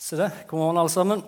Se 0.00 0.16
det. 0.16 0.30
God 0.48 0.62
morgen, 0.62 0.78
alle 0.80 0.88
sammen. 0.88 1.22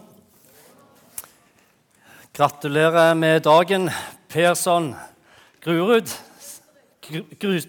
Gratulerer 2.32 3.12
med 3.14 3.42
dagen, 3.44 3.90
Persson 4.32 4.94
Grurud. 5.60 6.08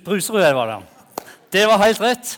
Brusrud 0.06 0.40
var 0.56 0.70
det. 0.72 0.78
Det 1.52 1.66
var 1.68 1.84
helt 1.84 2.00
rett. 2.00 2.32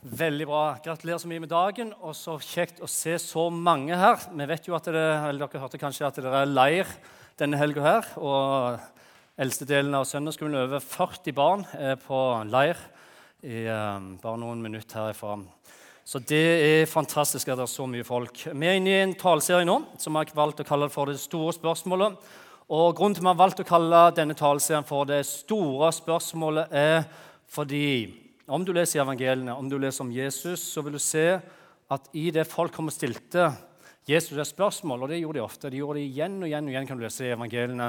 Veldig 0.00 0.46
bra. 0.48 0.62
Gratulerer 0.80 1.20
så 1.20 1.28
mye 1.28 1.44
med 1.44 1.52
dagen, 1.52 1.92
og 2.00 2.16
så 2.16 2.38
kjekt 2.40 2.80
å 2.80 2.88
se 2.88 3.18
så 3.20 3.50
mange 3.52 4.00
her. 4.00 4.16
Vi 4.32 4.48
vet 4.48 4.70
jo 4.70 4.78
at 4.78 4.88
det, 4.88 5.04
eller 5.04 5.44
Dere 5.44 5.64
hørte 5.66 5.82
kanskje 5.84 6.08
at 6.08 6.22
det 6.24 6.32
er 6.40 6.48
leir 6.48 6.88
denne 7.36 7.60
helga 7.60 7.84
her. 7.84 8.12
og 8.16 8.80
Eldstedelen 9.36 9.92
av 10.00 10.08
søndagsskolen, 10.08 10.56
over 10.56 10.80
40 10.80 11.36
barn, 11.36 11.68
er 11.76 12.00
på 12.00 12.24
leir 12.48 12.80
i 13.44 13.66
eh, 13.68 14.10
bare 14.24 14.40
noen 14.40 14.64
minutter 14.64 15.02
herifra. 15.02 15.36
Så 16.04 16.20
det 16.20 16.36
er 16.36 16.90
fantastisk 16.90 17.48
at 17.48 17.56
det 17.56 17.64
er 17.64 17.70
så 17.72 17.86
mye 17.88 18.04
folk. 18.04 18.42
Vi 18.52 18.68
er 18.68 18.76
inne 18.76 18.92
i 18.92 19.02
en 19.06 19.14
taleserie 19.16 19.64
nå 19.64 19.78
som 19.96 20.18
jeg 20.18 20.34
har 20.34 20.36
valgt 20.36 20.60
å 20.60 20.66
kalle 20.68 20.90
for 20.92 21.08
Det 21.08 21.16
store 21.22 21.54
spørsmålet. 21.56 22.18
Og 22.68 22.96
Grunnen 22.96 23.16
til 23.16 23.22
at 23.22 23.24
vi 23.24 23.30
har 23.32 23.40
valgt 23.40 23.62
å 23.64 23.68
kalle 23.68 24.02
denne 24.16 24.36
taleserien 24.36 24.84
for 24.84 25.08
Det 25.08 25.22
store 25.24 25.88
spørsmålet, 25.96 26.68
er 26.72 27.06
fordi 27.48 27.88
om 28.46 28.64
du 28.64 28.74
leser 28.76 29.00
evangeliene, 29.00 29.56
om 29.56 29.68
du 29.68 29.78
leser 29.80 30.04
om 30.04 30.12
Jesus, 30.12 30.60
så 30.60 30.84
vil 30.84 30.98
du 30.98 31.00
se 31.00 31.38
at 31.94 32.10
i 32.12 32.28
det 32.34 32.44
folk 32.48 32.74
kom 32.76 32.92
og 32.92 32.96
stilte 32.96 33.48
Jesus 34.04 34.36
et 34.36 34.50
spørsmål, 34.50 35.06
og 35.06 35.08
det 35.08 35.22
gjorde 35.22 35.38
de 35.38 35.44
ofte. 35.44 35.70
De 35.72 35.80
gjorde 35.80 36.02
det 36.02 36.10
igjen 36.10 36.36
og 36.42 36.50
igjen 36.50 36.68
og 36.68 36.74
igjen, 36.74 36.88
kan 36.88 37.00
du 37.00 37.06
lese 37.06 37.24
i 37.24 37.32
evangeliene. 37.32 37.88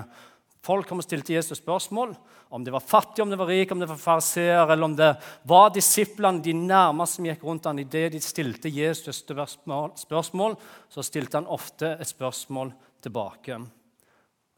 Folk 0.66 0.88
kom 0.90 1.02
og 1.02 1.05
stilte 1.05 1.36
Jesus 1.36 1.60
spørsmål 1.62 2.16
om 2.55 2.64
det 2.66 2.73
var 2.73 2.82
fattig, 2.82 3.22
om 3.22 3.30
det 3.30 3.38
var 3.38 3.50
rik, 3.52 3.72
om 3.73 3.82
det 3.82 3.90
var 3.90 4.00
fariseer, 4.02 4.64
eller 4.66 4.88
om 4.88 4.96
det 4.98 5.12
var 5.46 5.73
disiplene, 5.76 6.42
de 6.42 6.56
nærmeste 6.58 7.20
som 7.20 7.28
gikk 7.30 7.44
rundt 7.46 7.68
han. 7.70 7.82
Idet 7.84 8.16
de 8.16 8.22
stilte 8.23 8.72
Jesus 8.73 9.22
spørsmål, 9.22 10.56
så 10.90 11.06
stilte 11.06 11.38
han 11.38 11.52
ofte 11.52 11.94
et 12.00 12.09
spørsmål 12.09 12.73
tilbake. 13.06 13.59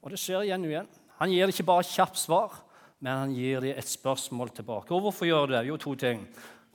Og 0.03 0.13
det 0.13 0.21
skjer 0.21 0.47
igjen 0.47 0.63
og 0.63 0.71
igjen. 0.71 0.91
Han 1.19 1.33
gir 1.33 1.49
det 1.49 1.55
ikke 1.57 1.71
bare 1.73 1.87
kjapt 1.89 2.21
svar, 2.21 2.59
men 3.03 3.23
han 3.25 3.33
gir 3.35 3.65
dem 3.65 3.75
et 3.75 3.89
spørsmål 3.89 4.53
tilbake. 4.55 4.93
Og 4.93 5.07
hvorfor 5.07 5.27
gjør 5.27 5.57
det? 5.57 5.65
Jo, 5.67 5.79
to 5.81 5.95
ting. 5.99 6.23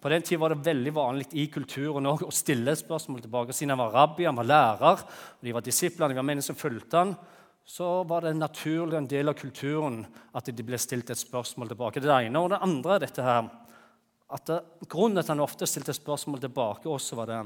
På 0.02 0.10
den 0.10 0.24
tid 0.26 0.40
var 0.42 0.52
det 0.52 0.66
veldig 0.66 0.92
vanlig 0.96 1.28
i 1.38 1.46
kulturen 1.46 2.08
også 2.10 2.26
å 2.26 2.34
stille 2.34 2.74
spørsmål 2.76 3.22
tilbake. 3.22 3.54
Siden 3.54 3.72
han 3.76 3.84
var 3.84 3.94
rabbi, 3.94 4.26
han 4.26 4.36
var 4.36 4.50
lærer, 4.50 5.04
og 5.38 5.46
de 5.46 5.54
var 5.54 5.64
disipler, 5.64 6.10
de 6.10 6.18
var 6.18 6.26
mennesker 6.26 6.52
som 6.52 6.58
fulgte 6.58 6.98
han, 6.98 7.14
så 7.64 8.02
var 8.04 8.24
det 8.24 8.34
naturlig 8.34 8.98
en 8.98 9.08
del 9.08 9.30
av 9.30 9.36
kulturen 9.38 10.02
at 10.34 10.50
de 10.50 10.64
ble 10.66 10.78
stilt 10.80 11.10
et 11.12 11.20
spørsmål 11.20 11.70
tilbake. 11.70 12.02
Det 12.02 12.10
ene 12.10 12.42
og 12.42 12.50
det 12.52 12.62
andre 12.64 12.96
er 12.96 13.04
dette 13.04 13.26
her, 13.26 13.46
at 14.32 14.48
det, 14.48 14.58
Grunnen 14.88 15.18
til 15.18 15.22
at 15.22 15.32
han 15.34 15.44
ofte 15.44 15.68
stilte 15.68 15.94
spørsmål 15.96 16.40
tilbake, 16.42 16.88
også 16.88 17.18
var 17.20 17.30
det 17.30 17.40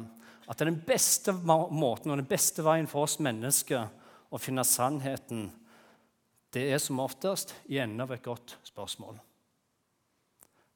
at 0.47 0.63
den 0.63 0.79
beste 0.87 1.35
måten 1.35 2.13
og 2.13 2.21
den 2.21 2.29
beste 2.29 2.63
veien 2.65 2.87
for 2.91 3.07
oss 3.07 3.19
mennesker 3.23 3.89
å 4.31 4.41
finne 4.41 4.65
sannheten, 4.67 5.49
det 6.55 6.69
er 6.73 6.81
som 6.81 7.03
oftest 7.03 7.53
i 7.69 7.81
enden 7.83 8.01
av 8.05 8.15
et 8.15 8.25
godt 8.25 8.57
spørsmål. 8.65 9.19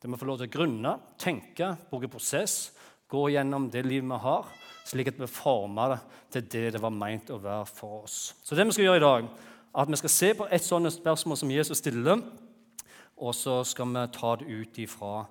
Det 0.00 0.08
må 0.10 0.18
få 0.18 0.26
lov 0.28 0.40
til 0.40 0.50
å 0.50 0.52
grunne, 0.52 0.94
tenke, 1.20 1.74
bruke 1.90 2.10
prosess, 2.10 2.72
gå 3.10 3.28
gjennom 3.34 3.68
det 3.72 3.84
livet 3.86 4.10
vi 4.10 4.20
har, 4.24 4.50
slik 4.88 5.10
at 5.12 5.18
vi 5.20 5.28
former 5.30 5.96
det 5.96 6.00
til 6.30 6.46
det 6.50 6.74
det 6.76 6.82
var 6.82 6.94
meint 6.94 7.30
å 7.30 7.40
være 7.42 7.66
for 7.68 8.04
oss. 8.04 8.34
Så 8.44 8.56
det 8.56 8.66
vi 8.66 8.76
skal 8.76 8.88
gjøre 8.88 9.00
i 9.00 9.06
dag, 9.06 9.28
er 9.70 9.82
at 9.82 9.90
vi 9.90 10.00
skal 10.00 10.14
se 10.14 10.30
på 10.38 10.46
et 10.50 10.66
sånt 10.66 10.90
spørsmål 10.94 11.38
som 11.38 11.52
Jesus 11.54 11.82
stiller, 11.82 12.22
og 13.20 13.36
så 13.36 13.60
skal 13.68 13.90
vi 13.92 14.06
ta 14.16 14.32
det 14.40 14.48
ut 14.48 14.80
ifra 14.80 15.26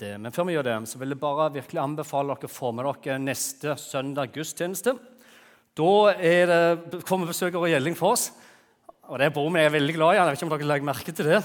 det. 0.00 0.12
Men 0.20 0.34
før 0.34 0.48
vi 0.48 0.56
gjør 0.56 0.68
det, 0.68 0.76
så 0.90 1.00
vil 1.00 1.14
jeg 1.14 1.22
bare 1.22 1.48
virkelig 1.54 1.82
anbefale 1.82 2.36
dere 2.36 2.50
å 2.50 2.52
få 2.52 2.72
med 2.76 2.88
dere 2.88 3.22
neste 3.22 3.76
søndag 3.80 4.34
gudstjeneste. 4.34 4.94
Da 5.78 5.90
det, 6.18 7.02
kommer 7.08 7.30
besøker 7.30 7.62
og 7.62 7.70
gjelling 7.70 7.96
for 7.98 8.16
oss. 8.16 8.30
Og 9.10 9.18
det 9.18 9.28
er 9.28 9.34
broren 9.34 9.58
jeg 9.58 9.70
er 9.70 9.74
veldig 9.74 9.96
glad 9.96 10.14
i. 10.14 10.18
Jeg 10.18 10.28
vet 10.28 10.38
ikke 10.38 10.46
om 10.46 10.54
dere 10.54 10.70
legger 10.70 10.90
merke 10.90 11.14
til 11.16 11.30
det. 11.32 11.40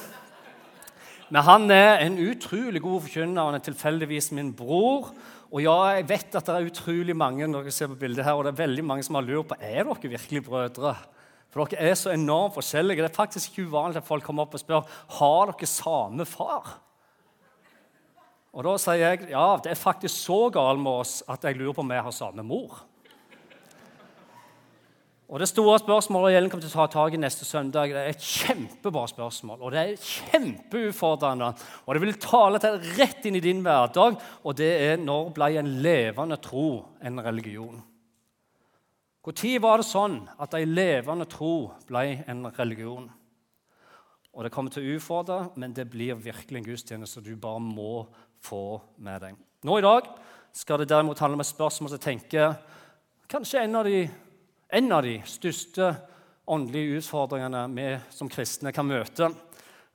Men 1.34 1.46
han 1.48 1.72
er 1.74 2.04
en 2.04 2.20
utrolig 2.22 2.82
god 2.84 3.02
forkynner. 3.08 3.48
Han 3.48 3.58
er 3.58 3.66
tilfeldigvis 3.66 4.32
min 4.38 4.52
bror. 4.56 5.10
Og 5.52 5.62
ja, 5.64 5.76
jeg 5.96 6.08
vet 6.10 6.38
at 6.38 6.48
det 6.48 6.56
er 6.56 6.70
utrolig 6.70 7.16
mange 7.18 7.48
når 7.48 7.66
dere 7.66 7.74
ser 7.74 7.90
på 7.92 8.00
bildet 8.00 8.26
her, 8.26 8.36
og 8.36 8.46
det 8.46 8.54
er 8.54 8.64
veldig 8.64 8.86
mange 8.86 9.06
som 9.08 9.18
har 9.18 9.26
lurt 9.26 9.52
på 9.52 9.58
er 9.60 9.86
dere 9.86 10.12
virkelig 10.16 10.44
brødre. 10.46 10.96
For 11.54 11.72
dere 11.72 11.92
er 11.92 11.96
så 11.96 12.12
enormt 12.12 12.58
forskjellige. 12.58 13.06
Det 13.06 13.12
er 13.12 13.16
faktisk 13.16 13.54
ikke 13.54 13.70
uvanlig 13.70 14.02
at 14.02 14.10
folk 14.10 14.26
kommer 14.28 14.46
opp 14.46 14.58
og 14.58 14.62
spør 14.62 14.90
har 15.20 15.54
dere 15.54 15.70
samme 15.72 16.28
far. 16.28 16.74
Og 18.56 18.64
da 18.68 18.76
sier 18.80 19.02
jeg 19.02 19.30
ja, 19.34 19.48
det 19.64 19.74
er 19.74 19.80
faktisk 19.80 20.16
så 20.16 20.46
galt 20.54 20.80
med 20.80 21.04
oss 21.04 21.22
at 21.32 21.44
jeg 21.44 21.58
lurer 21.60 21.76
på 21.76 21.84
om 21.84 21.92
vi 21.92 22.04
har 22.08 22.16
samme 22.16 22.44
mor. 22.44 22.84
Og 25.26 25.40
Det 25.42 25.48
store 25.50 25.80
spørsmålet 25.82 26.36
gjelden 26.36 26.52
kommer 26.52 26.62
til 26.68 26.70
å 26.76 26.84
ta 26.84 26.92
tak 26.94 27.16
i 27.18 27.20
neste 27.20 27.48
søndag, 27.48 27.90
det 27.90 27.98
er 27.98 28.12
et 28.12 28.22
kjempebra 28.22 29.08
spørsmål. 29.10 29.58
Og 29.58 29.72
det 29.74 29.82
er 29.82 29.96
kjempeutfordrende. 29.98 31.48
Og 31.86 31.96
det 31.96 32.02
vil 32.04 32.20
tale 32.22 32.62
til 32.62 32.78
rett 33.00 33.26
inn 33.26 33.40
i 33.40 33.42
din 33.42 33.64
hverdag, 33.66 34.20
og 34.46 34.58
det 34.60 34.70
er 34.86 35.02
når 35.02 35.32
ble 35.34 35.50
en 35.58 35.72
levende 35.82 36.38
tro 36.38 36.68
en 37.02 37.24
religion? 37.26 37.82
Når 39.26 39.62
var 39.64 39.82
det 39.82 39.88
sånn 39.90 40.20
at 40.38 40.54
ei 40.54 40.68
levende 40.70 41.26
tro 41.26 41.72
ble 41.90 42.22
en 42.30 42.46
religion? 42.54 43.10
Og 44.36 44.44
Det 44.44 44.52
kommer 44.52 44.70
til 44.70 44.84
å 44.84 44.98
utfordre, 45.00 45.40
men 45.56 45.74
det 45.74 45.88
blir 45.90 46.14
virkelig 46.20 46.60
en 46.60 46.70
gudstjeneste 46.70 47.24
du 47.24 47.34
bare 47.36 47.60
må 47.64 48.06
få 48.44 48.78
med 49.02 49.22
deg. 49.24 49.42
Nå 49.66 49.80
i 49.80 49.82
dag 49.82 50.12
skal 50.54 50.84
det 50.84 50.90
derimot 50.92 51.18
handle 51.18 51.40
om 51.40 51.42
et 51.42 51.50
spørsmål 51.50 51.90
som 51.96 52.04
tenker 52.04 52.54
kanskje 53.32 53.64
en 53.64 53.80
av 53.80 53.88
de 53.88 54.04
en 54.68 54.92
av 54.92 55.04
de 55.06 55.18
største 55.30 55.92
åndelige 56.46 57.00
utfordringene 57.00 57.66
vi 57.74 57.90
som 58.14 58.30
kristne 58.32 58.74
kan 58.76 58.88
møte. 58.88 59.30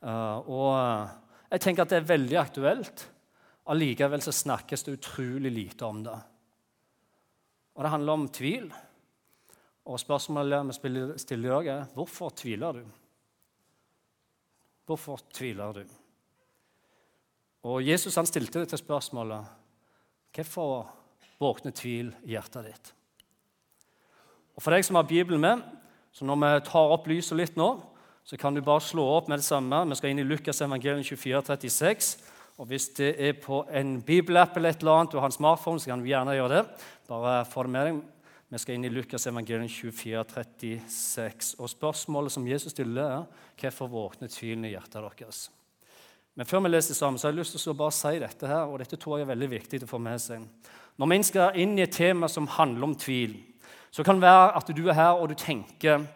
Eh, 0.01 0.51
og 0.51 1.51
jeg 1.51 1.65
tenker 1.65 1.85
at 1.85 1.93
det 1.93 2.01
er 2.01 2.13
veldig 2.13 2.39
aktuelt. 2.41 3.07
Allikevel 3.71 4.23
så 4.25 4.35
snakkes 4.35 4.87
det 4.87 4.97
utrolig 4.99 5.53
lite 5.53 5.87
om 5.87 6.03
det. 6.07 6.17
Og 7.77 7.85
det 7.85 7.93
handler 7.93 8.19
om 8.19 8.29
tvil. 8.35 8.71
Og 9.91 10.01
spørsmålet 10.01 10.69
vi 10.69 10.93
stiller 11.23 11.71
er 11.71 11.89
hvorfor 11.95 12.35
tviler 12.37 12.81
du? 12.81 12.85
Hvorfor 14.87 15.23
tviler 15.33 15.81
du? 15.81 15.85
Og 17.71 17.83
Jesus 17.85 18.17
han 18.17 18.29
stilte 18.29 18.63
det 18.63 18.71
til 18.73 18.81
spørsmålet 18.81 19.59
hvorfor 20.35 20.89
våkner 21.41 21.75
tvil 21.77 22.13
i 22.25 22.35
hjertet 22.35 22.67
ditt? 22.71 22.93
Og 24.61 24.65
For 24.67 24.77
deg 24.77 24.85
som 24.85 24.99
har 24.99 25.07
Bibelen 25.09 25.41
med, 25.41 25.61
så 26.13 26.27
når 26.29 26.37
vi 26.37 26.49
tar 26.67 26.91
opp 26.93 27.07
lyset 27.09 27.39
litt 27.39 27.55
nå, 27.57 27.69
så 28.29 28.37
kan 28.37 28.53
du 28.53 28.61
bare 28.61 28.83
slå 28.85 29.07
opp 29.09 29.31
med 29.33 29.41
det 29.41 29.47
samme. 29.47 29.79
Vi 29.89 29.97
skal 29.97 30.13
inn 30.13 30.21
i 30.21 30.27
Lukas 30.29 30.61
evangelium 30.61 31.01
24, 31.01 31.41
36. 31.49 32.11
Og 32.61 32.69
Hvis 32.69 32.91
det 32.99 33.15
er 33.17 33.39
på 33.41 33.63
en 33.73 34.03
bibelapp 34.05 34.59
eller 34.59 34.75
et 34.77 34.85
eller 34.85 34.99
annet, 34.99 35.15
du 35.15 35.17
har 35.17 35.31
en 35.31 35.33
smartphone, 35.33 35.81
så 35.81 35.89
kan 35.89 36.05
du 36.05 36.11
gjerne 36.11 36.37
gjøre 36.37 36.59
det. 36.59 36.85
Bare 37.09 37.49
få 37.49 37.65
det 37.65 37.73
med 37.73 37.89
deg. 37.89 38.05
Vi 38.53 38.61
skal 38.61 38.77
inn 38.77 38.85
i 38.85 38.93
Lukas 38.93 39.25
evangelium 39.33 39.73
24, 39.73 40.29
36. 40.29 41.55
Og 41.57 41.73
spørsmålet 41.73 42.37
som 42.37 42.53
Jesus 42.53 42.77
stiller, 42.77 43.25
er 43.25 43.61
hvorfor 43.65 43.89
våkner 43.89 44.29
tvilen 44.29 44.69
i 44.69 44.75
hjertet 44.75 45.01
deres? 45.01 45.47
Men 46.37 46.45
før 46.45 46.67
vi 46.67 46.77
leser 46.77 47.01
sammen, 47.01 47.17
så 47.17 47.31
har 47.31 47.33
jeg 47.33 47.41
lyst 47.41 47.57
til 47.57 47.73
å 47.73 47.81
bare 47.81 47.97
si 47.97 48.19
dette 48.21 48.47
her, 48.53 48.69
og 48.69 48.85
dette 48.85 49.01
tror 49.01 49.17
jeg 49.17 49.25
er 49.25 49.33
veldig 49.33 49.55
viktig 49.57 49.87
å 49.87 49.95
få 49.97 50.05
med 50.05 50.21
seg. 50.21 50.45
Når 51.01 51.17
vi 51.17 51.23
skal 51.33 51.57
inn 51.65 51.79
i 51.79 51.89
et 51.89 51.97
tema 51.97 52.29
som 52.29 52.59
handler 52.61 52.91
om 52.91 53.01
tvil, 53.01 53.41
så 53.91 54.05
kan 54.07 54.19
det 54.19 54.27
være 54.27 54.57
at 54.57 54.73
du 54.77 54.83
er 54.89 54.99
her 54.99 55.19
og 55.19 55.29
du 55.31 55.35
tenker 55.35 56.07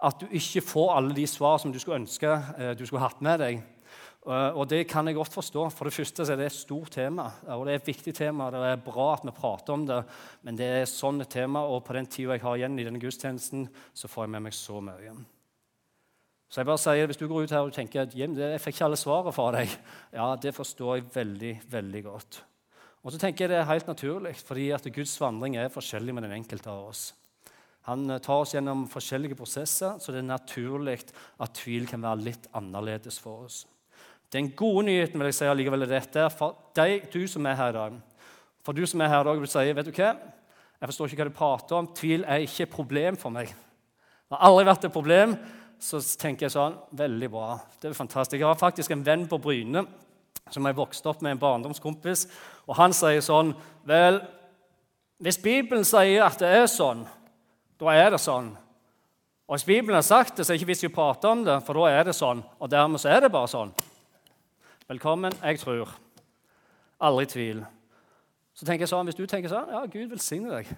at 0.00 0.20
du 0.20 0.30
ikke 0.32 0.62
får 0.64 0.94
alle 0.96 1.14
de 1.14 1.26
svar 1.28 1.58
som 1.60 1.72
du 1.72 1.78
skulle 1.78 2.00
ønske 2.00 2.30
eh, 2.30 2.72
du 2.78 2.86
skulle 2.86 3.04
hatt 3.04 3.20
med 3.24 3.42
deg. 3.42 3.60
Eh, 4.26 4.56
og 4.56 4.68
Det 4.68 4.86
kan 4.88 5.06
jeg 5.06 5.16
godt 5.16 5.32
forstå. 5.32 5.68
For 5.70 5.88
det 5.88 5.94
første 5.94 6.24
er 6.24 6.36
det 6.36 6.46
et 6.50 6.56
stort 6.56 6.90
tema. 6.90 7.30
og 7.48 7.66
Det 7.66 7.72
er 7.72 7.80
et 7.80 7.90
viktig 7.92 8.14
tema. 8.14 8.50
Det 8.50 8.60
er 8.60 8.84
bra 8.84 9.12
at 9.14 9.24
vi 9.24 9.30
prater 9.30 9.72
om 9.72 9.86
det, 9.86 10.04
men 10.42 10.56
det 10.56 10.66
er 10.66 10.84
sånn 10.88 11.20
et 11.20 11.30
tema, 11.30 11.60
og 11.60 11.84
på 11.84 11.92
den 11.92 12.06
tida 12.06 12.32
jeg 12.32 12.42
har 12.42 12.56
igjen 12.56 12.78
i 12.78 12.84
denne 12.84 13.00
gudstjenesten, 13.00 13.68
så 13.94 14.08
får 14.08 14.24
jeg 14.24 14.30
med 14.30 14.42
meg 14.48 14.56
så 14.56 14.80
mye. 14.80 15.14
Så 16.50 16.60
jeg 16.60 16.66
bare 16.66 16.78
sier, 16.82 17.06
Hvis 17.06 17.16
du 17.16 17.28
går 17.28 17.44
ut 17.44 17.50
her 17.50 17.62
og 17.62 17.72
tenker 17.72 18.02
at 18.02 18.14
jeg 18.14 18.60
fikk 18.60 18.74
ikke 18.74 18.84
alle 18.84 18.96
svarene 18.96 19.32
fra 19.32 19.50
deg, 19.52 19.68
ja, 20.12 20.34
det 20.36 20.54
forstår 20.54 20.96
jeg 20.96 21.14
veldig 21.14 21.60
veldig 21.70 22.04
godt. 22.04 22.49
Og 23.00 23.12
så 23.12 23.20
tenker 23.20 23.46
jeg 23.46 23.50
Det 23.54 23.58
er 23.60 23.70
helt 23.70 23.88
naturlig, 23.88 24.34
fordi 24.36 24.70
at 24.76 24.86
Guds 24.92 25.14
vandring 25.20 25.56
er 25.56 25.72
forskjellig 25.72 26.14
med 26.14 26.26
den 26.26 26.36
enkelte 26.36 26.70
av 26.70 26.90
oss. 26.90 27.14
Han 27.88 28.10
eh, 28.10 28.20
tar 28.20 28.42
oss 28.42 28.54
gjennom 28.54 28.86
forskjellige 28.90 29.38
prosesser, 29.38 29.96
så 29.98 30.12
det 30.12 30.20
er 30.20 30.28
naturlig 30.28 30.98
at 31.40 31.54
tvil 31.56 31.88
kan 31.88 32.02
være 32.02 32.26
litt 32.26 32.50
annerledes 32.52 33.18
for 33.18 33.46
oss. 33.46 33.64
Den 34.30 34.52
gode 34.54 34.84
nyheten 34.86 35.18
vil 35.18 35.30
jeg 35.30 35.38
si 35.40 35.48
allikevel 35.48 35.86
er 35.86 35.94
dette 35.96 36.26
for 36.34 36.70
deg, 36.76 37.08
du 37.10 37.24
som 37.26 37.46
er 37.48 37.56
her 37.58 37.72
i 37.72 37.78
dag. 37.78 37.96
For 38.66 38.76
du 38.76 38.84
som 38.86 39.00
er 39.00 39.10
her 39.10 39.24
i 39.24 39.30
dag, 39.30 39.40
vil 39.40 39.50
si 39.50 39.72
vet 39.74 39.88
du 39.88 39.96
hva? 39.96 40.12
Jeg 40.80 40.92
forstår 40.92 41.08
ikke 41.08 41.22
hva 41.22 41.30
du 41.30 41.36
prater 41.36 41.76
om. 41.76 41.88
Tvil 41.96 42.22
er 42.28 42.44
ikke 42.44 42.66
et 42.68 42.72
problem 42.72 43.16
for 43.20 43.32
meg. 43.34 43.50
Det 43.50 44.36
har 44.36 44.46
aldri 44.46 44.68
vært 44.68 44.86
et 44.86 44.94
problem. 44.94 45.34
Så 45.80 45.98
tenker 46.20 46.46
jeg 46.46 46.54
sånn 46.54 46.76
Veldig 46.96 47.28
bra. 47.32 47.56
Det 47.80 47.88
er 47.90 47.96
fantastisk. 47.96 48.38
Jeg 48.38 48.48
har 48.48 48.60
faktisk 48.60 48.92
en 48.92 49.04
venn 49.04 49.26
på 49.28 49.40
Bryne 49.40 49.82
som 50.50 50.66
jeg 50.66 50.76
vokste 50.78 51.10
opp 51.10 51.22
med, 51.22 51.36
en 51.36 51.42
barndomskompis. 51.42 52.26
Og 52.68 52.76
han 52.78 52.94
sier 52.96 53.22
sånn 53.24 53.54
Vel, 53.88 54.20
Hvis 55.20 55.40
Bibelen 55.40 55.84
sier 55.84 56.24
at 56.24 56.40
det 56.40 56.48
er 56.48 56.66
sånn, 56.70 57.04
da 57.80 57.94
er 57.96 58.10
det 58.14 58.20
sånn. 58.20 58.52
Og 59.50 59.56
hvis 59.56 59.66
Bibelen 59.66 59.96
har 59.98 60.06
sagt 60.06 60.36
det, 60.36 60.44
så 60.46 60.52
er 60.52 60.56
det 60.56 60.62
ikke 60.62 60.70
vits 60.70 60.84
i 60.84 60.88
å 60.88 60.94
prate 60.94 61.28
om 61.28 61.42
det, 61.44 61.56
for 61.66 61.80
da 61.80 61.88
er 61.90 62.04
det 62.06 62.14
sånn. 62.14 62.42
Og 62.60 62.70
dermed 62.70 63.02
så 63.02 63.10
er 63.10 63.24
det 63.24 63.32
bare 63.34 63.50
sånn. 63.50 63.72
Velkommen. 64.88 65.34
Jeg 65.42 65.58
tror. 65.58 65.90
Aldri 67.02 67.26
tvil. 67.32 67.64
Så 68.54 68.66
tenker 68.66 68.84
jeg 68.84 68.92
sånn, 68.92 69.10
Hvis 69.10 69.18
du 69.18 69.26
tenker 69.26 69.50
sånn, 69.50 69.72
ja, 69.72 69.82
Gud 69.90 70.12
velsigne 70.12 70.52
deg. 70.52 70.70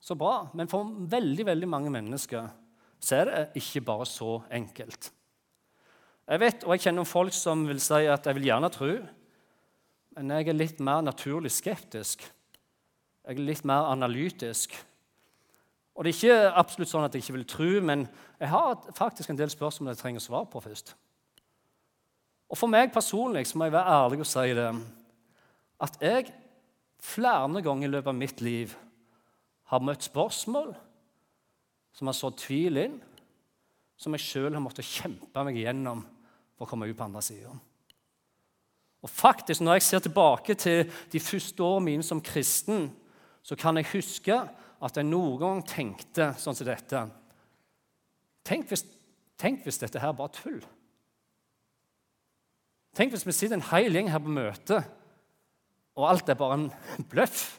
Så 0.00 0.16
bra. 0.16 0.48
Men 0.54 0.70
for 0.70 0.88
veldig 0.88 1.46
veldig 1.46 1.68
mange 1.68 1.92
mennesker 1.92 2.48
så 2.98 3.20
er 3.20 3.30
det 3.30 3.62
ikke 3.62 3.84
bare 3.86 4.06
så 4.08 4.40
enkelt. 4.50 5.10
Jeg 6.28 6.40
vet, 6.42 6.64
og 6.66 6.74
jeg 6.74 6.82
kjenner 6.84 7.08
folk 7.08 7.32
som 7.32 7.62
vil 7.64 7.78
si 7.80 8.02
at 8.04 8.26
jeg 8.28 8.36
vil 8.36 8.50
gjerne 8.50 8.68
tro, 8.68 8.90
men 10.18 10.32
jeg 10.34 10.50
er 10.50 10.56
litt 10.58 10.80
mer 10.84 11.00
naturlig 11.00 11.54
skeptisk. 11.54 12.26
Jeg 13.24 13.38
er 13.38 13.46
litt 13.48 13.64
mer 13.64 13.88
analytisk. 13.88 14.74
Og 15.96 16.04
Det 16.04 16.10
er 16.10 16.18
ikke 16.18 16.58
absolutt 16.60 16.90
sånn 16.90 17.06
at 17.06 17.16
jeg 17.16 17.24
ikke 17.24 17.36
vil 17.38 17.46
tro, 17.48 17.68
men 17.80 18.04
jeg 18.38 18.50
har 18.52 18.76
faktisk 18.98 19.32
en 19.32 19.38
del 19.40 19.48
spørsmål 19.50 19.94
jeg 19.94 20.00
trenger 20.02 20.24
svar 20.26 20.44
på 20.52 20.60
først. 20.60 20.92
Og 22.48 22.60
For 22.60 22.68
meg 22.68 22.92
personlig 22.92 23.46
så 23.48 23.56
må 23.56 23.70
jeg 23.70 23.76
være 23.78 23.96
ærlig 23.96 24.20
og 24.20 24.28
si 24.28 24.52
det, 24.58 24.68
at 25.80 25.98
jeg 26.02 26.28
flere 27.00 27.62
ganger 27.62 27.88
i 27.88 27.90
løpet 27.90 28.12
av 28.12 28.20
mitt 28.20 28.44
liv 28.44 28.76
har 29.72 29.80
møtt 29.80 30.04
spørsmål 30.04 30.74
som 31.96 32.12
har 32.12 32.20
sådd 32.20 32.38
tvil 32.44 32.84
inn, 32.84 33.00
som 33.96 34.12
jeg 34.12 34.26
sjøl 34.28 34.52
har 34.52 34.62
måttet 34.62 34.86
kjempe 34.86 35.48
meg 35.48 35.56
igjennom 35.56 36.04
for 36.58 36.66
å 36.66 36.70
komme 36.70 36.88
ut 36.90 36.96
på 36.98 37.06
andre 37.06 37.22
sida. 37.22 37.54
Og 39.02 39.10
faktisk, 39.10 39.60
Når 39.60 39.72
jeg 39.72 39.82
ser 39.82 39.98
tilbake 39.98 40.54
til 40.54 40.90
de 41.12 41.20
første 41.20 41.62
årene 41.62 41.84
mine 41.84 42.02
som 42.02 42.20
kristen, 42.20 42.90
så 43.42 43.56
kan 43.56 43.76
jeg 43.76 43.86
huske 43.92 44.34
at 44.82 44.96
jeg 44.96 45.06
noen 45.06 45.38
gang 45.38 45.62
tenkte 45.66 46.34
sånn 46.38 46.54
som 46.54 46.66
dette 46.66 47.06
Tenk 48.48 48.70
hvis, 48.70 48.84
tenk 49.36 49.64
hvis 49.64 49.78
dette 49.78 50.00
her 50.00 50.14
bare 50.16 50.32
tull. 50.32 50.62
Tenk 52.96 53.12
hvis 53.12 53.26
vi 53.26 53.34
sitter 53.36 53.58
en 53.58 53.66
hel 53.68 53.92
gjeng 53.92 54.08
her 54.08 54.22
på 54.24 54.32
møte, 54.32 54.78
og 55.98 56.06
alt 56.08 56.30
er 56.32 56.38
bare 56.38 56.56
en 56.56 56.70
bløff. 57.10 57.58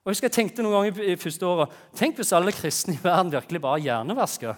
Og 0.00 0.08
jeg 0.08 0.16
husker 0.16 0.30
jeg 0.30 0.36
tenkte 0.38 0.64
noen 0.64 0.78
ganger 0.78 1.02
i 1.04 1.18
første 1.20 1.46
året, 1.46 1.74
Tenk 1.98 2.16
hvis 2.16 2.32
alle 2.32 2.54
kristne 2.54 2.94
i 2.96 3.02
verden 3.02 3.34
virkelig 3.34 3.60
bare 3.60 3.82
hjernevasker. 3.84 4.56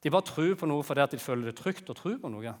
De 0.00 0.12
bare 0.12 0.26
tror 0.26 0.56
på 0.56 0.68
noe 0.68 0.84
fordi 0.86 1.06
de 1.12 1.20
føler 1.20 1.50
det 1.50 1.58
trygt 1.60 1.90
å 1.92 1.96
tro 1.96 2.16
på 2.18 2.32
noe. 2.32 2.54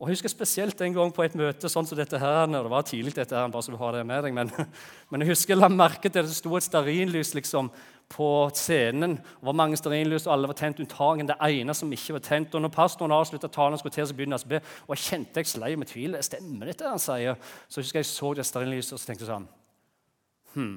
Og 0.00 0.08
Jeg 0.08 0.16
husker 0.16 0.32
spesielt 0.32 0.80
en 0.80 0.94
gang 0.96 1.10
på 1.12 1.22
et 1.26 1.34
møte 1.36 1.68
sånn 1.68 1.84
som 1.84 1.98
dette 1.98 2.16
her, 2.16 2.46
når 2.48 2.64
det 2.64 2.72
var 2.72 2.84
tidlig, 2.88 3.12
dette 3.18 3.36
her, 3.36 3.50
bare 3.52 3.66
så 3.66 3.74
du 3.74 3.76
har 3.76 3.92
det 3.92 4.06
med 4.08 4.24
deg, 4.24 4.32
men, 4.32 4.48
men 5.12 5.20
jeg 5.20 5.34
husker 5.34 5.52
jeg 5.52 5.60
la 5.60 5.68
merke 5.68 6.08
til 6.08 6.22
at 6.22 6.30
det 6.30 6.38
sto 6.38 6.54
et 6.56 6.64
stearinlys 6.64 7.34
liksom, 7.36 7.68
på 8.08 8.30
scenen. 8.56 9.18
Det 9.20 9.44
var 9.44 9.58
mange 9.60 9.76
stearinlys, 9.76 10.24
og 10.24 10.32
alle 10.32 10.48
var 10.48 10.56
tent 10.56 10.80
unntagen 10.80 11.28
det 11.28 11.36
ene 11.44 11.76
som 11.76 11.92
ikke 11.92 12.16
var 12.16 12.24
tent. 12.24 12.56
Og 12.56 12.64
når 12.64 12.72
pastoren 12.72 13.12
avslutta 13.12 13.52
talen, 13.52 13.76
skulle 13.76 13.92
til, 13.98 14.08
så 14.08 14.16
begynte 14.16 14.40
han 14.40 14.48
å 14.48 14.52
be, 14.54 14.64
og 14.88 14.96
jeg 14.96 15.04
kjente 15.04 15.44
jeg 15.44 15.52
slei 15.52 15.74
med 15.76 15.92
tvil. 15.92 16.16
Stemmer 16.24 16.72
dette 16.72 16.88
han 16.88 17.02
sier? 17.02 17.36
Så 17.68 17.82
jeg 17.82 17.90
husker 17.90 18.00
jeg 18.00 18.08
så 18.14 18.32
det 18.40 18.48
stearinlyset 18.48 18.96
og 18.96 19.02
så 19.02 19.10
tenkte 19.10 19.28
jeg 19.28 19.34
sånn 19.34 19.50
hm. 20.56 20.76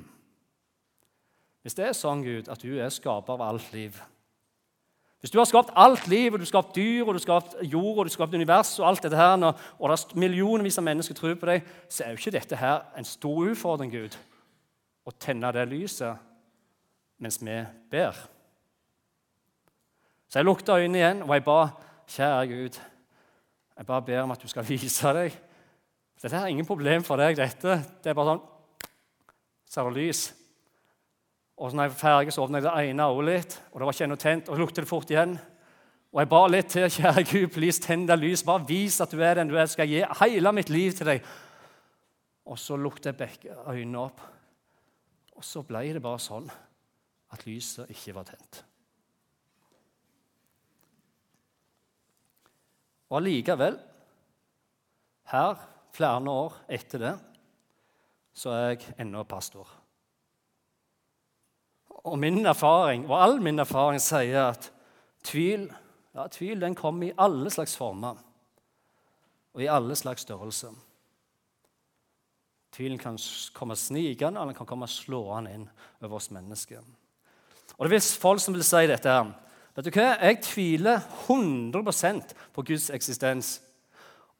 Hvis 1.63 1.79
det 1.79 1.88
er 1.88 1.95
sånn, 1.95 2.27
Gud, 2.27 2.51
at 2.51 2.59
du 2.59 2.75
er 2.75 2.91
skaper 2.91 3.39
av 3.39 3.47
alt 3.47 3.71
liv 3.71 4.03
hvis 5.24 5.31
du 5.31 5.38
har 5.40 5.46
skapt 5.48 5.70
alt 5.80 6.08
liv, 6.12 6.34
og 6.34 6.40
du 6.40 6.44
har 6.44 6.50
skapt 6.50 6.75
dyr, 6.75 7.06
og 7.06 7.14
du 7.14 7.16
har 7.16 7.24
skapt 7.24 7.54
jord 7.64 8.02
og 8.02 8.04
du 8.04 8.10
har 8.10 8.16
skapt 8.18 8.34
univers, 8.36 8.74
og 8.80 8.90
alt 8.90 9.06
dette 9.06 9.16
her, 9.16 9.38
og 9.80 9.86
det 9.88 9.96
er 9.96 10.20
millionvis 10.20 10.78
av 10.81 10.84
mennesker 10.84 11.16
tror 11.16 11.38
på 11.40 11.48
deg, 11.48 11.70
så 11.88 12.04
er 12.04 12.10
jo 12.12 12.20
ikke 12.20 12.34
dette 12.36 12.60
her 12.60 12.81
en 13.00 13.08
stor 13.08 13.40
utfordring, 13.46 13.94
Gud, 13.94 14.18
å 15.08 15.14
tenne 15.16 15.54
det 15.56 15.64
lyset 15.72 16.20
mens 17.24 17.40
vi 17.40 17.56
ber. 17.88 18.20
Så 20.28 20.42
jeg 20.42 20.50
lukta 20.50 20.75
øynene 20.75 21.00
igjen, 21.00 21.24
og 21.24 21.31
jeg 21.38 21.48
ba, 21.48 21.58
kjære 22.18 22.46
Gud, 22.52 22.84
jeg 23.78 23.92
bare 23.94 24.08
ber 24.12 24.22
om 24.25 24.36
at 24.36 24.44
du 24.44 24.52
skal 24.52 24.68
vise 24.68 25.16
deg. 25.16 25.40
Dette 26.20 26.36
er 26.36 26.52
ingen 26.52 26.68
problem 26.68 27.08
for 27.08 27.24
deg, 27.24 27.40
dette. 27.40 27.80
Det 28.04 28.12
er 28.12 28.20
bare 28.20 28.36
sånn 28.36 28.48
Så 29.72 29.80
er 29.80 29.88
det 29.88 30.04
lys. 30.04 30.28
Og 31.57 31.69
så 31.69 31.77
når 31.77 31.83
jeg 31.85 31.94
var 31.94 32.00
ferdig, 32.00 32.33
så 32.33 32.44
åpna 32.44 32.59
jeg 32.59 32.65
det 32.65 32.89
ene 32.89 33.07
øyet 33.13 33.27
litt, 33.29 33.57
og 33.71 33.79
det 33.79 33.85
var 33.85 33.95
ikke 33.95 34.07
ennå 34.07 34.19
tent. 34.21 34.50
Og 34.50 34.55
så 34.55 34.61
lukte 34.63 34.81
det 34.81 34.89
fort 34.89 35.11
igjen. 35.13 35.35
Og 36.13 36.21
jeg 36.21 36.29
ba 36.29 36.41
litt 36.50 36.69
til. 36.73 36.89
Kjære 36.94 37.23
Gud, 37.29 37.47
please, 37.53 37.81
tenn 37.81 38.05
deg 38.09 38.21
lys. 38.21 38.44
Bare 38.45 38.65
vis 38.69 39.00
at 39.01 39.13
du 39.13 39.21
er 39.21 39.39
den 39.39 39.50
du 39.50 39.55
er. 39.57 39.69
Skal 39.69 39.89
jeg 39.89 40.05
gi 40.05 40.19
hele 40.21 40.53
mitt 40.53 40.69
liv 40.73 40.94
til 40.97 41.09
deg. 41.09 41.25
Og 42.50 42.59
så 42.59 42.77
lukte 42.77 43.09
jeg 43.09 43.17
begge 43.17 43.55
øynene 43.69 44.03
opp. 44.03 44.21
Og 45.33 45.45
så 45.45 45.63
ble 45.65 45.88
det 45.95 46.03
bare 46.03 46.21
sånn 46.21 46.45
at 47.33 47.45
lyset 47.47 47.89
ikke 47.89 48.13
var 48.17 48.27
tent. 48.29 48.63
Og 53.09 53.19
allikevel, 53.19 53.77
her, 55.29 55.65
flere 55.94 56.33
år 56.33 56.59
etter 56.77 57.01
det, 57.01 57.13
så 58.33 58.53
er 58.53 58.67
jeg 58.73 58.95
ennå 59.01 59.21
pastor. 59.29 59.69
Og 62.03 62.19
min 62.19 62.45
erfaring, 62.45 63.05
og 63.09 63.23
all 63.23 63.41
min 63.41 63.59
erfaring 63.59 64.01
sier 64.01 64.50
at 64.50 64.71
tvil, 65.23 65.69
ja, 66.15 66.27
tvil 66.31 66.61
den 66.61 66.75
kommer 66.75 67.07
i 67.07 67.15
alle 67.17 67.50
slags 67.50 67.77
former 67.77 68.19
og 69.53 69.61
i 69.61 69.69
alle 69.69 69.95
slags 69.95 70.25
størrelser. 70.25 70.73
Tvilen 72.73 72.97
kan 72.97 73.19
komme 73.53 73.75
snikende 73.77 74.39
eller 74.39 74.51
den 74.51 74.57
kan 74.57 74.67
komme 74.67 74.89
slående 74.89 75.53
inn 75.53 75.67
over 76.01 76.17
oss 76.17 76.31
mennesker. 76.33 76.81
Og 77.77 77.89
Det 77.89 77.95
er 77.95 78.21
folk 78.21 78.41
som 78.41 78.53
vil 78.53 78.63
si 78.63 78.88
dette. 78.88 79.09
her. 79.09 79.33
Vet 79.75 79.85
du 79.85 79.91
hva? 79.91 80.17
Jeg 80.21 80.41
tviler 80.41 81.00
100% 81.27 82.33
på 82.53 82.61
Guds 82.61 82.89
eksistens. 82.89 83.61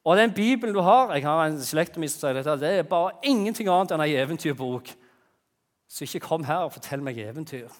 Og 0.04 0.16
den 0.16 0.32
Bibelen 0.32 0.74
du 0.74 0.80
har 0.80 1.14
Jeg 1.14 1.22
har 1.22 1.46
en 1.46 1.60
slekt 1.60 1.94
som 1.94 2.08
sier 2.08 2.32
dette, 2.32 2.60
det 2.60 2.78
er 2.78 2.82
bare 2.82 3.12
ingenting 3.22 3.68
annet 3.68 3.92
enn 3.92 4.00
ei 4.00 4.16
eventyrbok. 4.16 4.90
Så 5.94 6.08
ikke 6.08 6.24
kom 6.26 6.44
her 6.48 6.66
og 6.66 6.72
fortell 6.74 7.02
meg 7.06 7.20
eventyr. 7.22 7.70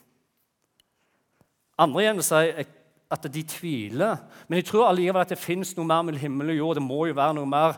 Andre 1.82 2.04
igjen 2.04 2.20
vil 2.20 2.26
si 2.28 2.66
at 3.14 3.26
de 3.34 3.42
tviler. 3.42 4.20
Men 4.46 4.60
jeg 4.60 4.68
tror 4.68 4.86
allikevel 4.88 5.24
at 5.24 5.32
det 5.34 5.40
fins 5.42 5.72
noe 5.74 5.88
mer 5.88 6.04
mellom 6.06 6.22
himmel 6.22 6.52
og 6.54 6.60
jord. 6.60 6.78
Det 6.78 6.84
må 6.84 7.00
jo 7.08 7.16
være 7.18 7.34
noe 7.40 7.50
mer 7.50 7.74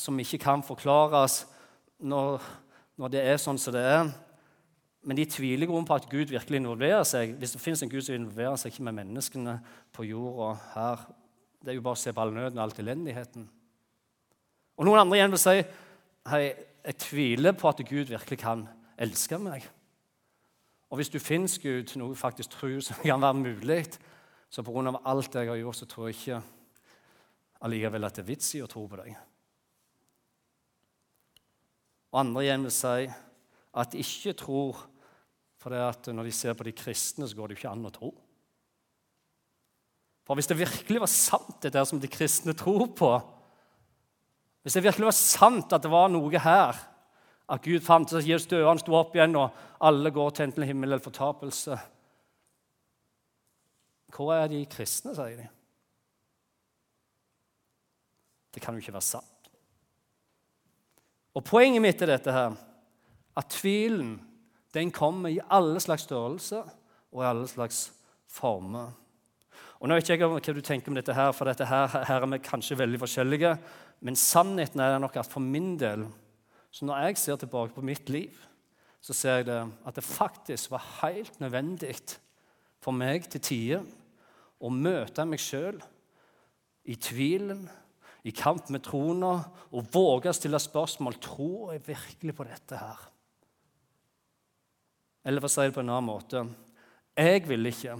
som 0.00 0.22
ikke 0.22 0.38
kan 0.44 0.62
forklares 0.64 1.42
når, 1.98 2.46
når 2.96 3.12
det 3.16 3.24
er 3.26 3.42
sånn 3.42 3.58
som 3.58 3.74
det 3.74 3.82
er. 3.90 4.12
Men 5.06 5.18
de 5.18 5.26
tviler 5.30 5.70
på 5.70 5.98
at 5.98 6.08
Gud 6.10 6.30
virkelig 6.30 6.62
involverer 6.62 7.02
seg. 7.06 7.34
Hvis 7.38 7.56
det 7.56 7.62
fins 7.62 7.82
en 7.82 7.90
Gud 7.90 8.06
som 8.06 8.14
involverer 8.14 8.56
seg 8.58 8.72
ikke 8.72 8.86
med 8.86 8.98
menneskene 9.02 9.58
på 9.94 10.06
jorda 10.06 10.54
her 10.76 11.04
Det 11.58 11.72
er 11.72 11.78
jo 11.80 11.82
bare 11.82 11.98
å 11.98 12.04
se 12.04 12.12
på 12.14 12.22
all 12.22 12.34
nøden 12.34 12.58
og 12.58 12.64
all 12.68 12.78
elendigheten. 12.78 13.48
Og 14.78 14.86
noen 14.86 15.02
andre 15.02 15.18
igjen 15.18 15.32
vil 15.34 15.42
si 15.42 15.56
hei, 16.30 16.42
jeg 16.86 16.98
tviler 17.02 17.54
på 17.58 17.66
at 17.70 17.80
Gud 17.88 18.12
virkelig 18.12 18.38
kan 18.38 18.66
elsker 18.98 19.40
meg. 19.42 19.66
Og 20.90 21.00
hvis 21.00 21.10
du 21.10 21.18
finnes 21.22 21.58
Gud, 21.58 21.96
noe 21.98 22.14
jeg 22.14 22.20
faktisk 22.20 22.54
tror 22.54 22.78
som 22.84 23.00
kan 23.02 23.22
være 23.22 23.40
mulig, 23.40 23.80
så 24.50 24.62
pga. 24.62 25.00
alt 25.04 25.34
jeg 25.34 25.48
har 25.48 25.56
gjort, 25.56 25.76
så 25.76 25.86
tror 25.86 26.08
jeg 26.08 26.16
ikke 26.16 26.42
allikevel 27.66 28.04
at 28.04 28.14
det 28.14 28.22
er 28.22 28.30
vits 28.30 28.54
i 28.54 28.62
å 28.62 28.70
tro 28.70 28.86
på 28.86 29.00
deg. 29.00 29.16
Og 32.12 32.20
andre 32.20 32.44
igjen 32.44 32.62
vil 32.64 32.72
si 32.72 33.08
at 33.76 33.92
de 33.92 34.00
ikke 34.00 34.36
tror 34.38 34.86
for 35.60 35.74
det 35.74 35.82
at 35.82 36.08
når 36.14 36.28
de 36.28 36.32
ser 36.32 36.54
på 36.54 36.64
de 36.64 36.72
kristne, 36.76 37.26
så 37.26 37.36
går 37.36 37.48
det 37.48 37.56
jo 37.56 37.60
ikke 37.64 37.72
an 37.72 37.88
å 37.88 37.92
tro. 37.92 38.12
For 40.26 40.38
hvis 40.38 40.48
det 40.50 40.58
virkelig 40.58 41.02
var 41.02 41.10
sant, 41.10 41.56
det 41.62 41.72
der 41.74 41.86
som 41.86 42.00
de 42.02 42.10
kristne 42.10 42.54
tror 42.56 42.88
på 42.98 43.10
Hvis 44.66 44.74
det 44.74 44.82
virkelig 44.82 45.06
var 45.06 45.14
sant 45.14 45.74
at 45.76 45.82
det 45.84 45.90
var 45.92 46.08
noe 46.10 46.40
her 46.42 46.78
at 47.48 47.62
Gud 47.62 47.80
fant 47.80 48.10
fantes, 48.10 48.26
Jesus 48.26 48.48
døde, 48.50 48.78
sto 48.80 48.96
opp 48.98 49.14
igjen, 49.14 49.36
og 49.38 49.54
alle 49.86 50.10
går 50.10 50.32
til 50.34 50.48
enten 50.48 50.66
himmel 50.66 50.90
eller 50.90 51.04
fortapelse. 51.04 51.78
Hvor 54.16 54.32
er 54.34 54.48
de 54.50 54.64
kristne, 54.70 55.14
sier 55.14 55.38
de. 55.38 55.46
Det 58.54 58.62
kan 58.64 58.74
jo 58.74 58.82
ikke 58.82 58.96
være 58.96 59.04
sant. 59.04 59.50
Og 61.36 61.44
Poenget 61.44 61.84
mitt 61.84 62.02
er 62.02 62.14
dette 62.14 62.32
her, 62.32 62.56
at 63.36 63.50
tvilen 63.52 64.16
den 64.74 64.90
kommer 64.92 65.30
i 65.32 65.40
alle 65.52 65.80
slags 65.80 66.06
størrelser 66.08 66.64
og 67.12 67.22
i 67.22 67.28
alle 67.28 67.46
slags 67.48 67.90
former. 68.28 68.90
Og 69.80 69.88
nå 69.88 69.96
vet 69.96 70.08
jeg 70.08 70.18
ikke 70.18 70.28
hva 70.32 70.40
du 70.40 70.62
tenker 70.64 70.90
om 70.90 70.96
dette, 70.96 71.14
her, 71.14 71.32
for 71.36 71.48
dette 71.48 71.68
her, 71.68 71.86
her 72.08 72.24
er 72.24 72.30
vi 72.32 72.40
kanskje 72.44 72.78
veldig 72.80 73.00
forskjellige. 73.02 73.52
Men 74.00 74.16
sannheten 74.16 74.80
er 74.80 74.98
nok 75.00 75.18
at 75.20 75.28
for 75.28 75.44
min 75.44 75.74
del 75.80 76.06
så 76.76 76.84
når 76.84 77.06
jeg 77.06 77.16
ser 77.22 77.38
tilbake 77.40 77.72
på 77.72 77.84
mitt 77.88 78.10
liv, 78.12 78.36
så 79.00 79.14
ser 79.16 79.38
jeg 79.38 79.46
det 79.48 79.60
at 79.88 79.96
det 79.96 80.04
faktisk 80.04 80.74
var 80.74 80.84
helt 81.00 81.38
nødvendig 81.40 81.94
for 82.84 82.92
meg 82.92 83.24
til 83.32 83.40
tider 83.40 83.86
å 84.60 84.68
møte 84.72 85.24
meg 85.24 85.40
sjøl 85.40 85.78
i 86.84 86.96
tvilen, 87.00 87.62
i 88.28 88.32
kamp 88.34 88.68
med 88.74 88.82
trona, 88.84 89.38
og 89.72 89.88
våge 89.94 90.28
å 90.28 90.36
stille 90.36 90.60
spørsmål 90.60 91.16
tror 91.22 91.72
jeg 91.72 91.86
virkelig 91.86 92.34
på 92.36 92.46
dette 92.48 92.80
her. 92.80 93.06
Eller 95.24 95.40
for 95.40 95.48
å 95.48 95.54
si 95.54 95.64
det 95.64 95.74
på 95.78 95.84
en 95.84 95.92
annen 95.94 96.10
måte 96.10 96.42
jeg 97.16 97.46
ville 97.48 97.72
ikke, 97.72 97.94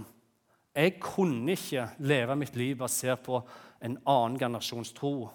jeg 0.76 0.98
kunne 1.00 1.54
ikke 1.56 1.86
leve 2.04 2.36
mitt 2.36 2.58
liv 2.60 2.76
basert 2.82 3.22
på 3.24 3.40
en 3.80 3.96
annen 4.04 4.36
generasjons 4.36 4.92
tro. 4.92 5.30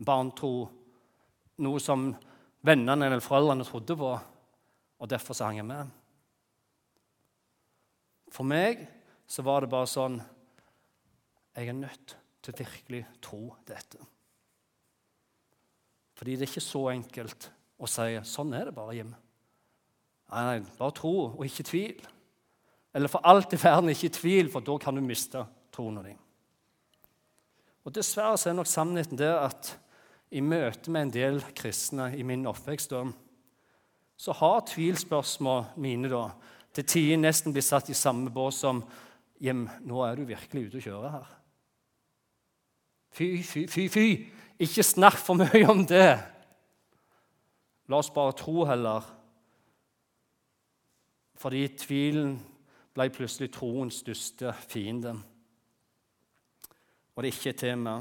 barntro, 0.00 0.66
noe 1.60 1.78
som 1.78 2.08
vennene 2.66 3.08
eller 3.08 3.24
foreldrene 3.24 3.66
trodde 3.66 3.96
på, 3.96 4.12
og 5.00 5.10
derfor 5.10 5.36
så 5.36 5.48
hang 5.48 5.60
jeg 5.60 5.68
med. 5.68 5.90
For 8.30 8.46
meg 8.46 8.84
så 9.30 9.44
var 9.46 9.64
det 9.64 9.72
bare 9.72 9.88
sånn 9.90 10.20
Jeg 11.56 11.68
er 11.68 11.74
nødt 11.74 12.14
til 12.46 12.54
virkelig 12.56 13.00
tro 13.22 13.40
dette. 13.68 13.98
Fordi 16.16 16.36
det 16.36 16.46
er 16.46 16.52
ikke 16.52 16.62
så 16.62 16.84
enkelt 16.92 17.48
å 17.80 17.88
si 17.90 18.14
sånn 18.28 18.54
er 18.54 18.68
det 18.68 18.74
bare, 18.76 18.94
Jim. 18.96 19.10
Nei, 20.30 20.42
nei, 20.46 20.72
bare 20.78 20.94
tro 20.94 21.14
og 21.30 21.44
ikke 21.46 21.66
tvil. 21.66 22.08
Eller 22.94 23.10
for 23.10 23.24
alt 23.26 23.54
i 23.54 23.58
verden 23.60 23.90
ikke 23.92 24.12
tvil, 24.14 24.50
for 24.52 24.64
da 24.66 24.76
kan 24.82 24.96
du 24.96 25.02
miste 25.04 25.42
troen 25.74 25.98
din. 26.04 26.18
Og 27.86 27.94
Dessverre 27.96 28.38
så 28.38 28.50
er 28.50 28.58
nok 28.58 28.68
sannheten 28.68 29.18
det 29.18 29.30
at 29.32 29.72
i 30.30 30.40
møte 30.40 30.92
med 30.92 31.08
en 31.08 31.12
del 31.14 31.42
kristne 31.56 32.10
i 32.16 32.22
min 32.26 32.46
oppvekst 32.46 32.94
så 34.20 34.32
har 34.36 34.66
tvilspørsmål 34.68 35.78
mine 35.80 36.10
da, 36.12 36.26
til 36.76 36.86
tider 36.86 37.22
nesten 37.22 37.54
blitt 37.54 37.66
satt 37.66 37.88
i 37.90 37.96
samme 37.96 38.30
bås 38.30 38.60
som 38.62 38.84
Jem, 39.40 39.64
nå 39.88 40.02
er 40.04 40.18
du 40.18 40.26
virkelig 40.28 40.66
ute 40.66 40.76
å 40.76 40.84
kjøre 40.84 41.10
her. 41.14 41.28
Fy, 43.16 43.28
fy, 43.40 43.62
fy, 43.72 43.86
fy! 43.88 44.04
Ikke 44.60 44.84
snakk 44.84 45.16
for 45.16 45.40
mye 45.40 45.62
om 45.64 45.80
det. 45.88 46.10
La 47.88 48.02
oss 48.02 48.12
bare 48.12 48.36
tro 48.36 48.66
heller. 48.68 49.06
Fordi 51.40 51.62
tvilen 51.80 52.36
ble 52.92 53.08
plutselig 53.16 53.48
troens 53.56 54.02
største 54.04 54.52
fiende. 54.68 55.14
Og 57.16 57.24
det 57.24 57.30
er 57.30 57.38
ikke 57.38 57.54
et 57.54 57.62
tema. 57.64 57.96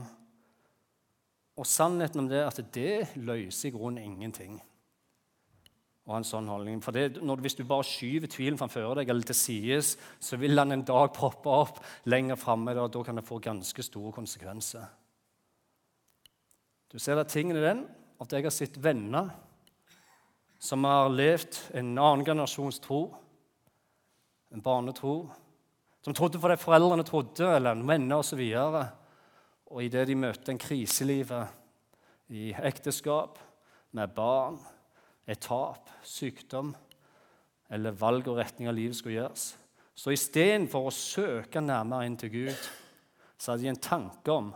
Og 1.59 1.67
sannheten 1.67 2.23
om 2.23 2.27
det 2.31 2.39
er 2.39 2.47
at 2.47 2.59
det 2.73 3.19
løser 3.19 3.69
i 3.69 3.73
grunnen 3.75 4.03
ingenting 4.03 4.59
Og 6.07 6.15
en 6.15 6.25
sånn 6.25 6.47
holdning. 6.49 6.79
For 6.81 6.95
det, 6.95 7.19
når, 7.21 7.43
Hvis 7.43 7.57
du 7.59 7.65
bare 7.67 7.85
skyver 7.85 8.31
tvilen 8.31 8.57
framfor 8.57 8.95
deg 8.97 9.11
eller 9.11 9.27
til 9.27 9.37
sides, 9.37 9.91
så 10.19 10.39
vil 10.41 10.57
han 10.57 10.71
en 10.73 10.85
dag 10.87 11.11
poppe 11.13 11.51
opp 11.51 11.83
lenger 12.09 12.39
framme, 12.39 12.73
og 12.79 12.89
da 12.95 13.03
kan 13.05 13.19
det 13.19 13.27
få 13.27 13.37
ganske 13.43 13.83
store 13.85 14.15
konsekvenser. 14.15 14.87
Du 16.89 16.97
ser 16.97 17.21
at 17.21 17.29
tingen 17.29 17.59
er 17.59 17.67
den 17.67 17.83
at 18.19 18.33
jeg 18.33 18.47
har 18.47 18.55
sett 18.55 18.79
venner 18.81 19.29
som 20.59 20.83
har 20.83 21.11
levd 21.13 21.59
en 21.77 21.93
annen 21.93 22.25
generasjons 22.25 22.81
tro, 22.83 23.03
en 24.49 24.63
barnetro, 24.65 25.29
som 26.01 26.15
trodde 26.15 26.41
på 26.41 26.49
det 26.49 26.57
foreldrene 26.59 27.05
trodde, 27.05 27.45
eller 27.45 27.85
venner 27.85 28.23
osv. 28.23 28.41
Og, 28.41 28.79
så 28.81 28.98
og 29.69 29.83
idet 29.85 30.07
de 30.09 30.17
møter 30.17 30.53
en 30.53 30.61
krise 30.61 31.03
i 31.05 31.07
livet, 31.07 31.47
i 32.29 32.49
ekteskap, 32.53 33.39
med 33.91 34.11
barn 34.13 34.59
et 35.29 35.41
tap, 35.41 35.89
sykdom 36.05 36.73
eller 37.69 37.97
valg 37.97 38.27
og 38.29 38.39
retning 38.39 38.69
av 38.69 38.77
livet 38.77 38.97
skulle 38.97 39.19
gjøres. 39.19 39.51
Så 39.93 40.13
istedenfor 40.15 40.87
å 40.89 40.95
søke 40.95 41.61
nærmere 41.61 42.07
inn 42.07 42.17
til 42.17 42.31
Gud, 42.33 42.67
så 43.37 43.51
hadde 43.51 43.65
de 43.65 43.71
en 43.73 43.83
tanke 43.83 44.33
om 44.33 44.51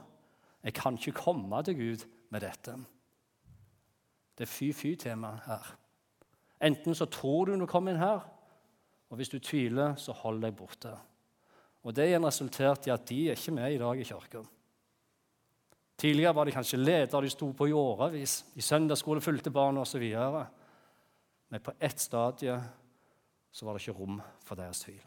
jeg 0.63 0.75
kan 0.77 0.98
ikke 0.98 1.17
komme 1.17 1.60
til 1.67 1.77
Gud 1.77 2.05
med 2.32 2.46
dette. 2.46 2.75
Det 4.34 4.46
er 4.48 4.50
fy-fy-tema 4.50 5.34
her. 5.46 5.74
Enten 6.63 6.96
så 6.96 7.05
tror 7.12 7.46
du 7.46 7.53
når 7.53 7.67
du 7.67 7.72
kommer 7.72 7.93
inn 7.93 8.01
her, 8.01 8.24
og 9.12 9.20
hvis 9.20 9.29
du 9.29 9.38
tviler, 9.43 9.98
så 10.00 10.15
hold 10.24 10.41
deg 10.41 10.55
borte. 10.58 10.93
Og 11.84 11.93
Det 11.93 12.08
igjen 12.08 12.25
resulterte 12.25 12.89
i 12.89 12.93
at 12.96 13.05
de 13.10 13.20
er 13.27 13.38
ikke 13.38 13.53
med 13.53 13.75
i 13.75 13.82
dag 13.82 14.00
i 14.00 14.08
kirka. 14.08 14.41
Tidligere 15.97 16.35
var 16.35 16.45
de 16.45 16.55
kanskje 16.55 16.81
ledere, 16.81 17.21
de 17.21 17.31
sto 17.31 17.51
på 17.53 17.67
i 17.69 17.75
årevis. 17.77 18.39
I 18.57 18.65
søndagsskole 18.65 19.21
fulgte 19.21 19.53
barna 19.53 19.83
osv. 19.83 20.03
Men 21.53 21.62
på 21.62 21.73
ett 21.79 22.00
stadie 22.00 22.57
så 23.53 23.65
var 23.65 23.77
det 23.77 23.83
ikke 23.83 24.00
rom 24.00 24.21
for 24.41 24.57
deres 24.57 24.81
tvil. 24.81 25.01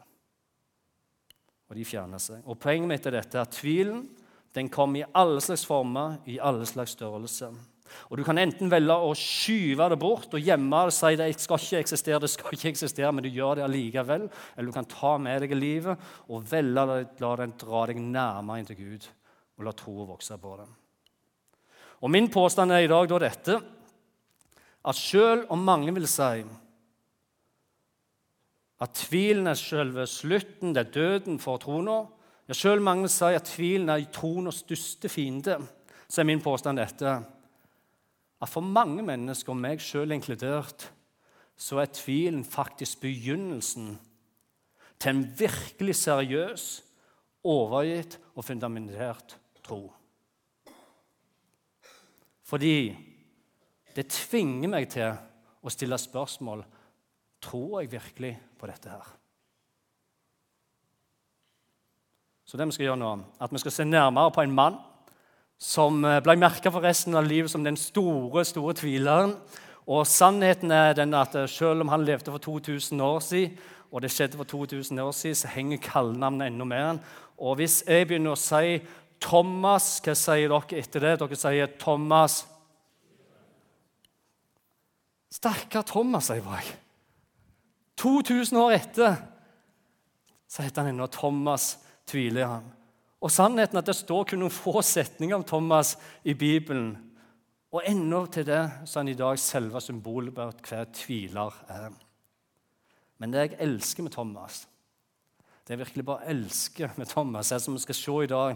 Og 1.67 1.75
de 1.75 1.83
fjerner 1.83 2.21
seg. 2.23 2.45
Og 2.47 2.55
Poenget 2.63 2.87
mitt 2.87 3.09
er 3.09 3.17
dette 3.17 3.41
at 3.41 3.57
tvilen 3.57 4.05
den 4.55 4.69
kommer 4.73 5.01
i 5.01 5.09
alle 5.13 5.41
slags 5.43 5.65
former, 5.67 6.21
i 6.25 6.39
alle 6.39 6.65
slags 6.65 6.95
størrelser. 6.95 7.51
Og 8.09 8.17
Du 8.17 8.23
kan 8.23 8.39
enten 8.39 8.71
velge 8.71 8.95
å 8.95 9.11
skyve 9.15 9.89
det 9.91 9.99
bort 9.99 10.33
og 10.33 10.43
gjemme 10.43 10.85
det 10.87 10.95
si 10.95 11.13
det 11.19 11.27
skal 11.39 11.61
ikke 11.61 11.83
eksistere, 11.83 12.19
det 12.23 12.31
skal 12.31 12.55
ikke 12.55 12.71
eksistere, 12.71 13.11
men 13.11 13.23
du 13.23 13.29
gjør 13.29 13.59
det 13.59 13.67
allikevel. 13.67 14.27
Eller 14.55 14.71
du 14.71 14.75
kan 14.75 14.89
ta 14.91 15.17
med 15.19 15.43
deg 15.43 15.55
livet 15.55 16.09
og 16.27 16.47
velge 16.47 16.83
å 16.83 16.97
la 17.23 17.35
den 17.43 17.55
dra 17.59 17.85
deg 17.91 18.01
nærmere 18.01 18.63
inn 18.63 18.71
til 18.71 18.79
Gud 18.81 19.07
og 19.57 19.65
la 19.65 19.73
troa 19.73 20.05
vokse 20.11 20.37
på 20.37 20.53
det. 20.59 20.67
Og 22.05 22.11
Min 22.13 22.29
påstand 22.29 22.71
er 22.71 22.85
i 22.85 22.89
dag 22.91 23.09
da 23.09 23.19
dette 23.21 23.57
at 24.87 24.95
selv 24.95 25.47
om 25.51 25.63
mange 25.65 25.93
vil 25.93 26.07
si 26.07 26.45
at 28.77 28.93
tvilen 28.93 29.49
er 29.49 29.57
selve 29.57 30.05
slutten, 30.05 30.75
det 30.75 30.83
er 30.85 30.93
døden 30.93 31.39
for 31.41 31.57
troen 31.57 31.89
ja, 31.89 32.53
Selv 32.53 32.81
mange 32.81 33.07
vil 33.07 33.11
si 33.11 33.33
at 33.33 33.49
tvilen 33.49 33.89
er 33.89 34.05
troens 34.13 34.61
største 34.61 35.09
fiende, 35.09 35.57
så 36.07 36.21
er 36.21 36.29
min 36.29 36.41
påstand 36.41 36.77
dette 36.77 37.17
at 38.37 38.49
for 38.49 38.61
mange 38.61 39.01
mennesker, 39.01 39.49
og 39.49 39.57
meg 39.57 39.81
sjøl 39.81 40.13
inkludert, 40.13 40.91
så 41.57 41.79
er 41.81 41.89
tvilen 41.89 42.43
faktisk 42.45 43.01
begynnelsen 43.01 43.95
til 45.01 45.09
en 45.09 45.23
virkelig 45.39 45.95
seriøs, 45.95 46.83
overgitt 47.43 48.19
og 48.35 48.45
fundamentert 48.45 49.37
tro. 49.67 49.81
Fordi 52.47 52.95
det 53.95 54.07
tvinger 54.13 54.71
meg 54.71 54.89
til 54.93 55.11
å 55.61 55.71
stille 55.73 55.99
spørsmål 55.99 56.63
tror 57.43 57.81
jeg 57.81 57.91
virkelig 57.91 58.33
på 58.57 58.69
dette 58.69 58.91
her. 58.91 59.07
Så 62.47 62.57
det 62.57 62.69
vi 62.69 62.77
skal 62.77 62.87
gjøre 62.87 63.01
nå, 63.01 63.09
at 63.43 63.51
vi 63.51 63.59
skal 63.59 63.73
se 63.75 63.85
nærmere 63.85 64.31
på 64.31 64.45
en 64.45 64.55
mann 64.55 64.77
som 65.59 65.99
eh, 66.05 66.21
ble 66.23 66.37
merka 66.39 66.71
for 66.71 66.85
resten 66.85 67.17
av 67.17 67.25
livet 67.27 67.51
som 67.51 67.65
den 67.65 67.75
store, 67.79 68.45
store 68.45 68.75
tvileren. 68.77 69.33
Og 69.87 70.05
sannheten 70.07 70.71
er 70.71 70.93
den 70.95 71.15
at 71.17 71.35
eh, 71.35 71.49
selv 71.51 71.83
om 71.83 71.91
han 71.91 72.05
levde 72.07 72.31
for 72.31 72.39
2000 72.43 73.01
år 73.03 73.19
siden, 73.25 73.57
og 73.91 74.03
det 74.03 74.11
skjedde 74.11 74.37
for 74.39 74.47
2000 74.47 74.99
år 74.99 75.11
siden, 75.15 75.35
så 75.35 75.51
henger 75.51 75.83
kallenavnet 75.83 76.51
enda 76.51 76.65
mer. 76.67 76.97
Og 77.37 77.55
hvis 77.59 77.81
jeg 77.87 78.07
begynner 78.07 78.35
å 78.35 78.39
si 78.39 78.79
Thomas, 79.23 79.97
hva 80.05 80.13
sier 80.17 80.51
dere 80.51 80.81
etter 80.81 81.03
det? 81.03 81.15
Dere 81.21 81.39
sier 81.39 81.73
Thomas 81.81 82.43
Stakkar 85.37 85.83
Thomas, 85.85 86.29
sier 86.31 86.45
jeg. 86.45 86.69
2000 87.99 88.57
år 88.61 88.75
etter 88.77 89.17
så 90.47 90.63
heter 90.63 90.85
han 90.85 90.93
ennå 90.93 91.09
Thomas, 91.11 91.75
tviler 92.07 92.47
han. 92.47 92.69
Og 93.19 93.33
sannheten 93.33 93.75
er 93.75 93.83
at 93.83 93.89
det 93.89 93.97
står 93.97 94.29
kun 94.29 94.41
noen 94.43 94.53
få 94.53 94.79
setninger 94.85 95.35
om 95.35 95.43
Thomas 95.45 95.95
i 96.23 96.35
Bibelen. 96.37 96.93
Og 97.73 97.83
ennå 97.83 98.23
til 98.31 98.45
det 98.47 98.61
så 98.87 98.99
er 98.99 99.03
han 99.03 99.11
i 99.11 99.17
dag 99.19 99.41
selve 99.41 99.81
symbolet 99.83 100.35
på 100.35 100.45
at 100.47 100.61
hver 100.69 100.87
tviler 100.95 101.57
er. 101.73 101.91
Men 103.17 103.33
det 103.33 103.43
jeg 103.43 103.59
elsker 103.65 104.05
med 104.05 104.15
Thomas, 104.15 104.63
det 105.65 105.75
jeg 105.75 105.83
virkelig 105.83 106.05
bare 106.07 106.29
elsker 106.31 106.93
med 106.95 107.09
Thomas, 107.11 107.51
er 107.51 107.59
som 107.59 107.75
vi 107.75 107.83
skal 107.83 107.97
se 107.97 108.17
i 108.23 108.31
dag, 108.31 108.55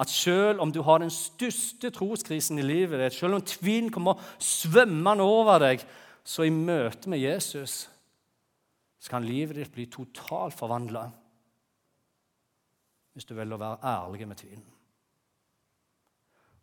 at 0.00 0.10
selv 0.10 0.62
om 0.64 0.72
du 0.72 0.80
har 0.82 1.02
den 1.02 1.10
største 1.12 1.90
troskrisen 1.92 2.58
i 2.58 2.66
livet 2.66 3.00
ditt, 3.00 3.16
selv 3.18 3.36
om 3.36 3.44
tvilen 3.44 3.90
kommer 3.92 4.20
svømmende 4.40 5.24
over 5.24 5.60
deg, 5.62 5.84
så 6.24 6.46
i 6.46 6.54
møte 6.54 7.10
med 7.10 7.20
Jesus 7.20 7.86
så 9.02 9.10
kan 9.10 9.26
livet 9.26 9.58
ditt 9.58 9.72
bli 9.74 9.88
totalt 9.90 10.54
forvandla 10.54 11.08
hvis 13.12 13.26
du 13.28 13.34
velger 13.36 13.58
å 13.58 13.60
være 13.60 13.90
ærlig 13.90 14.28
med 14.28 14.38
tvilen. 14.40 14.68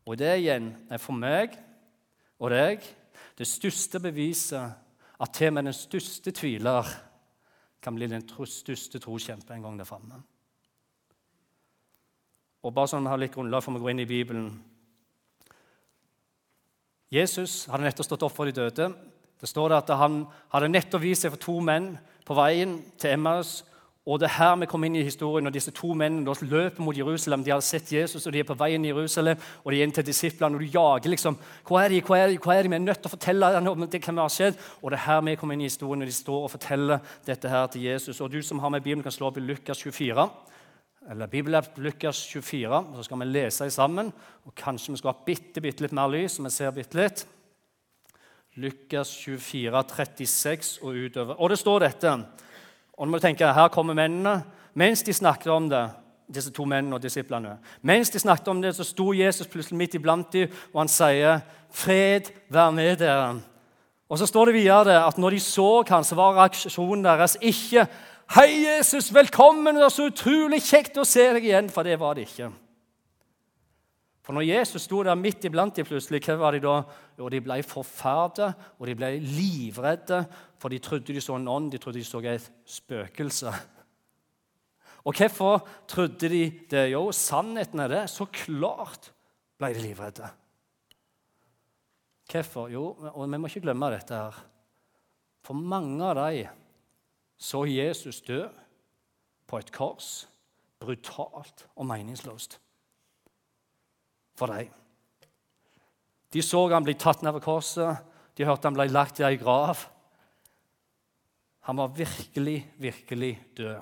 Og 0.09 0.17
det 0.17 0.31
igjen 0.39 0.71
er 0.89 1.01
for 1.01 1.13
meg 1.13 1.53
og 2.39 2.49
deg 2.55 2.81
det 3.37 3.47
største 3.47 4.01
beviset 4.01 5.19
at 5.19 5.35
til 5.35 5.51
og 5.51 5.57
med 5.59 5.69
den 5.69 5.75
største 5.75 6.33
tviler 6.33 6.87
kan 7.83 7.95
bli 7.95 8.07
den 8.09 8.23
største 8.25 8.99
troskjempe 9.03 9.53
en 9.53 9.67
gang 9.67 9.77
der 9.79 9.87
framme. 9.87 10.23
Og 12.63 12.73
bare 12.75 12.91
sånn 12.91 13.05
vi 13.05 13.11
har 13.13 13.21
litt 13.21 13.35
grunnlag 13.35 13.63
for 13.63 13.77
å 13.77 13.81
gå 13.81 13.93
inn 13.93 14.03
i 14.03 14.09
Bibelen 14.09 14.49
Jesus 17.09 17.63
hadde 17.71 17.87
nettopp 17.87 18.05
stått 18.05 18.23
opp 18.27 18.35
for 18.35 18.45
de 18.45 18.53
døde. 18.53 18.91
Det 19.41 19.47
står 19.49 19.71
det 19.71 19.77
at 19.79 19.95
Han 19.97 20.27
hadde 20.53 20.69
nettopp 20.69 21.01
vist 21.01 21.25
seg 21.25 21.33
for 21.33 21.41
to 21.41 21.55
menn 21.59 21.95
på 22.27 22.35
veien 22.37 22.75
til 23.01 23.15
Emmaus. 23.15 23.63
Og 24.05 24.19
det 24.19 24.27
er 24.29 24.35
her 24.37 24.55
vi 24.61 24.67
kommer 24.69 24.89
inn 24.89 24.97
i 24.97 25.05
historien, 25.05 25.45
og 25.45 25.53
disse 25.53 25.73
to 25.75 25.93
mennene 25.93 26.33
løper 26.41 26.81
mot 26.81 26.97
Jerusalem. 26.97 27.43
De 27.43 27.51
har 27.51 27.61
sett 27.61 27.91
Jesus, 27.91 28.25
og 28.25 28.33
de 28.33 28.39
er 28.39 28.47
på 28.47 28.57
veien 28.57 28.85
i 28.85 28.89
Jerusalem, 28.89 29.37
og 29.63 29.71
de 29.71 29.79
er 29.79 29.85
inn 29.85 29.93
til 29.93 30.05
disiplene. 30.05 30.55
Og 30.55 30.61
du 30.61 30.77
jager 30.77 31.09
liksom 31.09 31.37
Hva 31.67 31.83
er 31.83 31.89
de? 31.89 32.01
Hva 32.01 32.17
er 32.17 32.27
de? 32.29 32.37
Hvor 32.37 32.53
er 32.53 32.63
de? 32.63 32.69
Vi 32.69 32.75
er 32.75 32.85
nødt 32.85 33.01
til 33.01 33.09
å 33.09 33.15
fortelle 33.15 33.51
om 33.57 33.85
det 33.85 34.03
som 34.05 34.17
har 34.17 34.29
skjedd. 34.33 34.61
Og 34.81 34.91
det 34.91 34.99
er 34.99 35.05
her 35.05 35.21
vi 35.21 35.35
kommer 35.35 35.57
inn 35.57 35.65
i 35.65 35.69
historien, 35.69 36.01
og 36.01 36.09
de 36.09 36.13
står 36.13 36.45
og 36.45 36.53
forteller 36.53 36.99
dette 37.25 37.49
her 37.49 37.67
til 37.67 37.89
Jesus. 37.89 38.21
Og 38.21 38.31
du 38.31 38.41
som 38.41 38.59
har 38.59 38.69
med 38.69 38.81
Bibelen, 38.81 39.03
kan 39.03 39.13
slå 39.13 39.29
opp 39.29 39.37
i 39.37 39.45
Lukas 39.45 39.81
24. 39.81 40.29
Eller 41.07 41.27
Bibelapp 41.27 41.77
Lukas 41.77 42.19
24. 42.27 42.83
Så 42.95 43.03
skal 43.03 43.19
vi 43.19 43.25
lese 43.25 43.69
sammen. 43.71 44.11
Og 44.45 44.55
kanskje 44.55 44.91
vi 44.91 44.97
skal 44.99 45.13
ha 45.13 45.25
bitte, 45.25 45.61
bitte 45.61 45.85
litt 45.85 45.95
mer 45.95 46.11
lys, 46.11 46.35
så 46.35 46.43
vi 46.43 46.51
ser 46.51 46.75
bitte 46.75 46.99
litt. 46.99 47.23
Lukas 48.59 49.13
24, 49.23 49.83
36 49.95 50.79
og 50.83 50.97
utover. 51.05 51.39
Og 51.39 51.49
det 51.49 51.59
står 51.61 51.85
dette. 51.85 52.13
Og 52.97 53.07
nå 53.07 53.13
må 53.13 53.19
du 53.19 53.23
tenke, 53.23 53.53
Her 53.53 53.71
kommer 53.71 53.95
mennene. 53.95 54.41
Mens 54.73 55.03
de 55.03 55.13
snakket 55.13 55.47
om 55.53 55.69
det, 55.69 55.85
disse 56.29 56.51
to 56.51 56.65
mennene 56.65 56.95
og 56.95 57.01
disiplene, 57.01 57.55
mens 57.81 58.11
de 58.13 58.19
snakket 58.19 58.47
om 58.47 58.59
det, 58.61 58.75
så 58.75 58.83
sto 58.85 59.13
Jesus 59.13 59.47
plutselig 59.47 59.77
midt 59.77 59.95
iblant 59.97 60.33
dem, 60.33 60.51
og 60.73 60.81
han 60.81 60.87
sier, 60.87 61.39
'Fred 61.71 62.29
vær 62.49 62.69
med 62.71 63.01
dere'. 63.01 63.39
Og 64.09 64.17
Så 64.17 64.25
står 64.25 64.45
det 64.45 64.53
videre 64.53 65.05
at 65.07 65.17
når 65.17 65.29
de 65.29 65.39
så 65.39 65.83
han, 65.89 66.03
så 66.03 66.15
var 66.15 66.33
reaksjonen 66.33 67.03
deres 67.03 67.37
ikke 67.41 67.87
'Hei, 68.29 68.61
Jesus, 68.61 69.13
velkommen! 69.13 69.75
Det 69.75 69.83
er 69.83 69.89
så 69.89 70.05
utrolig 70.05 70.59
kjekt 70.61 70.99
å 71.01 71.05
se 71.07 71.23
deg 71.33 71.47
igjen.' 71.49 71.71
For 71.73 71.87
det 71.87 71.95
var 71.97 72.13
det 72.13 72.27
ikke. 72.27 72.51
For 74.21 74.37
når 74.37 74.45
Jesus 74.45 74.83
sto 74.85 74.99
der 75.01 75.17
midt 75.17 75.47
iblant 75.49 75.73
dem 75.73 75.87
plutselig, 75.87 76.21
hva 76.27 76.35
var 76.37 76.53
de 76.53 76.61
da? 76.61 76.75
Jo, 77.17 77.31
de 77.33 77.39
ble 77.41 77.57
forferdet, 77.65 78.51
og 78.77 78.85
de 78.85 78.93
ble 78.93 79.09
livredde, 79.17 80.19
for 80.61 80.69
de 80.69 80.77
trodde 80.77 81.15
de 81.15 81.23
så 81.25 81.39
en 81.39 81.49
ånd, 81.49 81.71
de 81.73 81.81
trodde 81.81 81.97
de 81.97 82.05
så 82.05 82.21
et 82.21 82.45
spøkelse. 82.69 83.55
Og 85.09 85.17
hvorfor 85.17 85.65
trodde 85.89 86.29
de 86.29 86.43
det? 86.69 86.85
Jo, 86.91 87.09
sannheten 87.09 87.81
er 87.81 87.89
det. 87.89 88.05
Så 88.13 88.29
klart 88.29 89.09
ble 89.57 89.73
de 89.73 89.81
livredde. 89.87 90.29
Hvorfor? 92.29 92.69
Jo, 92.69 92.93
og 93.09 93.25
vi 93.25 93.41
må 93.41 93.49
ikke 93.49 93.65
glemme 93.65 93.89
dette 93.89 94.13
her. 94.13 94.37
For 95.41 95.57
mange 95.57 96.05
av 96.05 96.19
dem 96.19 96.68
så 97.39 97.63
Jesus 97.65 98.21
dø 98.27 98.43
på 99.47 99.57
et 99.57 99.71
kors, 99.71 100.27
brutalt 100.79 101.65
og 101.75 101.87
meningsløst 101.89 102.59
for 104.39 104.51
dem. 104.51 104.69
De 106.33 106.43
så 106.45 106.61
han 106.71 106.85
bli 106.85 106.95
tatt 106.99 107.23
ned 107.25 107.33
ved 107.35 107.43
korset, 107.43 108.03
de 108.37 108.47
hørte 108.47 108.69
han 108.69 108.77
ble 108.77 108.87
lagt 108.91 109.19
i 109.19 109.25
ei 109.27 109.39
grav. 109.39 109.81
Han 111.67 111.79
var 111.81 111.95
virkelig, 111.95 112.61
virkelig 112.79 113.33
død. 113.57 113.81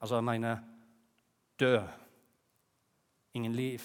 Altså, 0.00 0.16
jeg 0.16 0.24
mener 0.24 0.58
død. 1.60 1.82
Ingen 3.34 3.54
liv. 3.54 3.84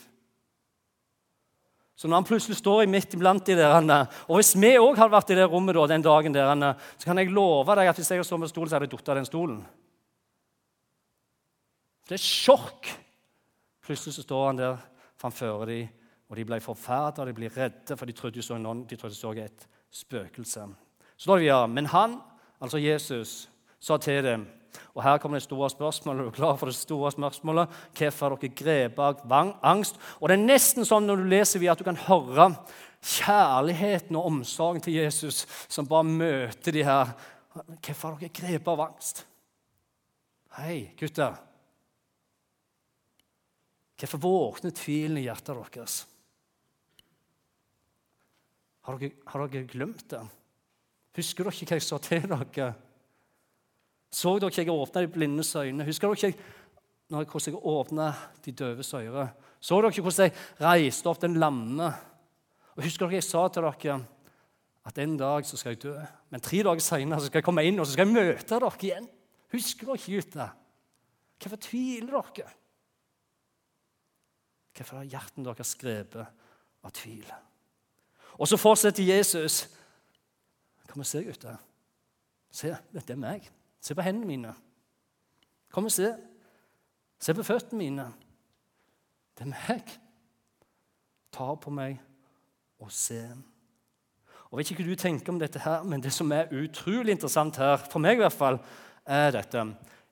Så 1.95 2.09
når 2.09 2.19
han 2.19 2.27
plutselig 2.27 2.57
står 2.59 2.89
midt 2.91 3.13
iblant 3.15 3.45
de 3.47 3.55
der, 3.55 4.07
og 4.27 4.35
Hvis 4.35 4.55
vi 4.59 4.73
òg 4.75 4.97
hadde 4.99 5.13
vært 5.13 5.31
i 5.31 5.35
det 5.39 5.47
rommet 5.47 5.75
da, 5.75 5.87
den 5.87 6.03
dagen, 6.03 6.33
der, 6.33 6.73
så 6.97 7.07
kan 7.07 7.17
jeg 7.17 7.31
love 7.31 7.75
deg 7.75 7.87
at 7.87 7.95
hvis 7.95 8.09
jeg 8.11 8.19
hadde 8.19 8.27
stått 8.27 8.39
med 8.39 8.51
stolen, 8.51 8.69
så 8.69 8.75
hadde 8.75 8.89
jeg 8.89 8.97
falt 8.97 9.09
av 9.09 9.15
den 9.15 9.29
stolen. 9.29 9.61
Det 12.05 12.17
er 12.17 12.21
sjokk. 12.21 12.89
Plutselig 13.85 14.17
så 14.17 14.25
står 14.25 14.47
han 14.47 14.59
der 14.59 14.77
framfor 15.17 15.65
dem, 15.69 15.87
og 16.29 16.35
de 16.35 16.45
ble 16.45 16.59
forferdet, 16.59 17.27
de 17.29 17.37
ble 17.37 17.49
redde, 17.53 17.95
for 17.95 18.05
de 18.05 18.13
trodde 18.17 18.35
de 18.35 18.43
så, 18.43 18.57
noen, 18.59 18.83
de 18.89 18.97
trodde 18.99 19.15
de 19.15 19.19
så 19.19 19.31
et 19.39 19.67
spøkelse. 19.93 20.67
Så 21.15 21.29
står 21.29 21.37
det 21.37 21.45
videre, 21.45 21.67
Men 21.67 21.85
han, 21.85 22.19
altså 22.59 22.77
Jesus, 22.77 23.49
sa 23.79 23.97
til 23.97 24.23
dem 24.23 24.47
og 24.93 25.03
Her 25.03 25.19
kommer 25.21 25.39
det 25.39 25.45
store 25.45 25.69
spørsmålet. 25.69 26.21
Er 26.21 26.29
du 26.29 26.35
klar 26.35 26.57
for 26.57 26.71
det 26.71 26.77
store 26.77 27.11
spørsmålet? 27.11 27.69
Hvorfor 27.97 28.29
har 28.29 28.37
dere 28.41 28.57
grepet 28.61 29.25
av 29.29 29.55
angst? 29.63 29.99
Og 30.19 30.29
Det 30.29 30.37
er 30.37 30.45
nesten 30.45 30.87
sånn 30.87 31.07
når 31.07 31.21
du 31.21 31.29
leser 31.31 31.59
videre, 31.59 31.77
at 31.77 31.83
du 31.83 31.87
kan 31.87 32.03
høre 32.07 32.49
kjærligheten 33.05 34.17
og 34.17 34.31
omsorgen 34.31 34.81
til 34.81 34.97
Jesus 34.97 35.45
som 35.67 35.87
bare 35.87 36.07
møter 36.07 36.73
de 36.75 36.85
her. 36.85 37.13
Hvorfor 37.53 38.13
har 38.13 38.19
dere 38.19 38.35
grepet 38.35 38.71
av 38.73 38.85
angst? 38.87 39.25
Hei, 40.57 40.89
gutter. 40.99 41.35
Hvorfor 43.99 44.19
våkner 44.23 44.73
tvilen 44.75 45.19
i 45.19 45.27
hjertet 45.27 45.55
deres? 45.75 46.01
Har 48.85 48.99
dere, 49.01 49.15
har 49.31 49.45
dere 49.47 49.69
glemt 49.69 50.03
det? 50.11 50.21
Husker 51.15 51.47
dere 51.47 51.55
ikke 51.55 51.71
hva 51.71 51.79
jeg 51.79 51.85
sa 51.85 51.99
til 52.03 52.27
dere? 52.29 52.73
Så 54.15 54.37
dere 54.39 54.51
ikke 54.51 54.63
jeg 54.63 54.71
åpna 54.71 55.03
de 55.03 55.11
blindes 55.11 55.51
øyne? 55.59 55.85
Husker 55.87 56.07
dere 56.07 56.31
ikke 56.31 56.51
hvordan 57.11 57.53
jeg 57.53 57.61
åpna 57.67 58.09
de 58.45 58.51
døves 58.51 58.93
ører? 58.95 59.33
Så 59.59 59.79
dere 59.81 59.91
ikke 59.91 60.05
hvordan 60.05 60.29
jeg 60.29 60.35
reiste 60.61 61.09
opp 61.11 61.21
den 61.21 61.39
lamme? 61.41 61.89
Og 62.75 62.83
Husker 62.85 63.09
dere 63.09 63.19
jeg 63.19 63.27
sa 63.27 63.47
til 63.49 63.67
dere 63.67 63.97
at 64.85 64.99
en 65.01 65.15
dag 65.17 65.47
så 65.49 65.57
skal 65.57 65.73
jeg 65.73 65.81
dø, 65.81 65.95
men 66.29 66.41
tre 66.45 66.59
dager 66.61 66.83
seinere 66.85 67.25
skal 67.25 67.39
jeg 67.39 67.45
komme 67.47 67.63
inn 67.65 67.79
og 67.81 67.87
så 67.87 67.95
skal 67.95 68.05
jeg 68.05 68.13
møte 68.13 68.45
dere 68.53 68.69
igjen? 68.85 69.09
Husker 69.55 69.89
dere 69.89 69.97
ikke, 69.97 70.19
gutter? 70.21 70.53
Hvorfor 71.41 71.61
tviler 71.65 72.29
dere? 72.37 72.53
Hvorfor 74.75 75.01
har 75.01 75.09
hjertet 75.09 75.43
deres 75.47 75.73
skrevet 75.75 76.21
av 76.85 76.95
tvil? 76.95 77.27
Og 78.35 78.47
så 78.47 78.59
fortsetter 78.59 79.07
Jesus. 79.07 79.65
Kom 80.91 81.03
og 81.03 81.07
se, 81.07 81.23
gutter. 81.23 81.59
Se, 82.51 82.71
dette 82.93 83.15
er 83.15 83.19
meg. 83.19 83.47
Se 83.85 83.93
på 83.93 84.01
hendene 84.01 84.25
mine. 84.25 84.53
Kom 85.73 85.85
og 85.85 85.93
se. 85.93 86.09
Se 87.21 87.35
på 87.37 87.45
føttene 87.45 87.83
mine. 87.83 88.05
Det 89.37 89.45
er 89.45 89.51
meg. 89.51 89.91
Ta 91.35 91.51
på 91.59 91.73
meg 91.73 91.99
og 92.81 92.89
se. 92.93 93.21
Og 94.49 94.57
vet 94.57 94.71
ikke 94.71 94.85
hva 94.85 94.95
du 94.95 94.99
tenker 94.99 95.33
om 95.33 95.39
dette, 95.41 95.61
her, 95.61 95.83
men 95.85 96.01
det 96.01 96.13
som 96.15 96.31
er 96.33 96.53
utrolig 96.55 97.13
interessant 97.13 97.57
her, 97.59 97.77
for 97.91 98.01
meg 98.01 98.17
i 98.17 98.23
hvert 98.23 98.35
fall, 98.35 98.57
er 99.05 99.33
dette. 99.35 99.65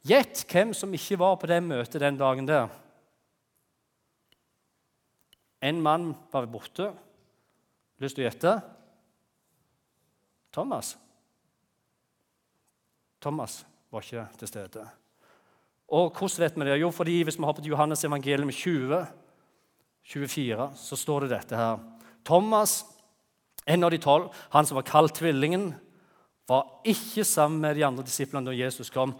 Gjett 0.04 0.44
hvem 0.52 0.74
som 0.76 0.94
ikke 0.94 1.18
var 1.22 1.38
på 1.40 1.50
det 1.50 1.62
møtet 1.64 2.02
den 2.04 2.20
dagen 2.20 2.50
der. 2.50 2.68
En 5.64 5.80
mann 5.82 6.12
var 6.34 6.50
borte. 6.52 6.90
Lyst 8.04 8.20
til 8.20 8.26
å 8.26 8.28
gjette? 8.28 8.58
Thomas. 10.54 10.98
Thomas 13.24 13.62
var 13.92 14.04
ikke 14.04 14.28
til 14.40 14.50
stede. 14.52 14.86
Og 15.94 16.12
hvordan 16.12 16.44
vet 16.44 16.58
vi 16.58 16.66
det? 16.68 16.82
Jo, 16.82 16.92
fordi 16.92 17.22
Hvis 17.24 17.40
vi 17.40 17.46
har 17.46 17.54
på 17.54 17.62
Johannes 17.62 18.04
evangelium 18.04 18.52
20, 18.52 19.06
24, 20.04 20.72
så 20.76 20.96
står 20.96 21.20
det 21.20 21.30
dette 21.30 21.56
her. 21.56 21.80
Thomas, 22.26 22.86
en 23.68 23.84
av 23.84 23.92
de 23.92 23.98
tolv, 23.98 24.32
han 24.52 24.66
som 24.66 24.76
var 24.76 24.84
kalt 24.84 25.16
tvillingen, 25.16 25.74
var 26.48 26.82
ikke 26.84 27.24
sammen 27.24 27.62
med 27.62 27.76
de 27.76 27.86
andre 27.86 28.04
disiplene 28.04 28.46
da 28.50 28.56
Jesus 28.56 28.90
kom. 28.90 29.14